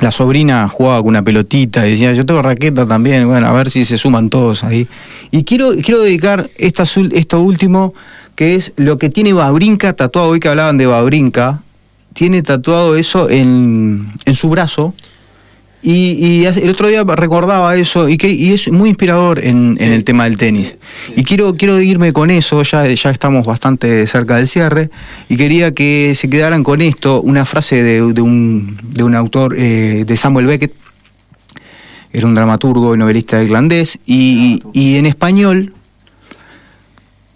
[0.00, 3.70] la, sobrina jugaba con una pelotita y decía, yo tengo raqueta también, bueno, a ver
[3.70, 4.86] si se suman todos ahí.
[5.32, 7.92] Y quiero, quiero dedicar esta, esto último,
[8.36, 11.60] que es lo que tiene Babrinca tatuado, hoy que hablaban de Babrinca,
[12.12, 14.94] tiene tatuado eso en, en su brazo
[15.86, 20.24] y, el otro día recordaba eso y, que, y es muy inspirador en, el tema
[20.24, 20.76] del tenis.
[21.14, 24.88] y quiero, quiero irme con eso, ya, ya estamos bastante cerca del cierre,
[25.28, 30.04] y quería que se quedaran con esto, una frase de, un, de un autor, eh,
[30.06, 30.72] de Samuel Beckett,
[32.12, 35.74] era un dramaturgo y novelista irlandés, y, y en español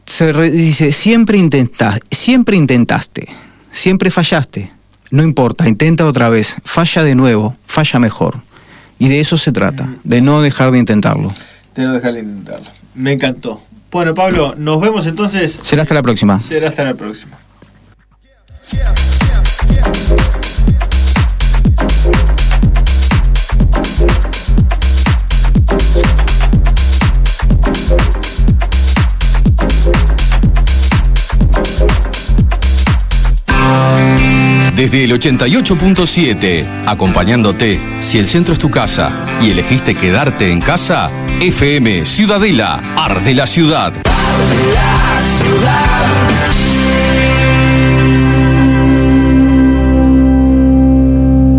[0.07, 3.28] se dice, siempre, intenta, siempre intentaste,
[3.72, 4.78] siempre fallaste
[5.11, 8.43] no importa, intenta otra vez, falla de nuevo, falla mejor.
[8.99, 11.33] Y de eso se trata, de no dejar de intentarlo.
[11.75, 12.67] De no dejar de intentarlo.
[12.95, 13.63] Me encantó.
[13.91, 15.61] Bueno, Pablo, nos vemos entonces.
[15.63, 16.39] Será hasta la próxima.
[16.39, 17.39] Será hasta la próxima.
[34.79, 39.11] Desde el 88.7, acompañándote, si el centro es tu casa
[39.43, 41.11] y elegiste quedarte en casa,
[41.41, 43.93] FM Ciudadela, Ar de la Ciudad.
[43.93, 46.47] La ciudad.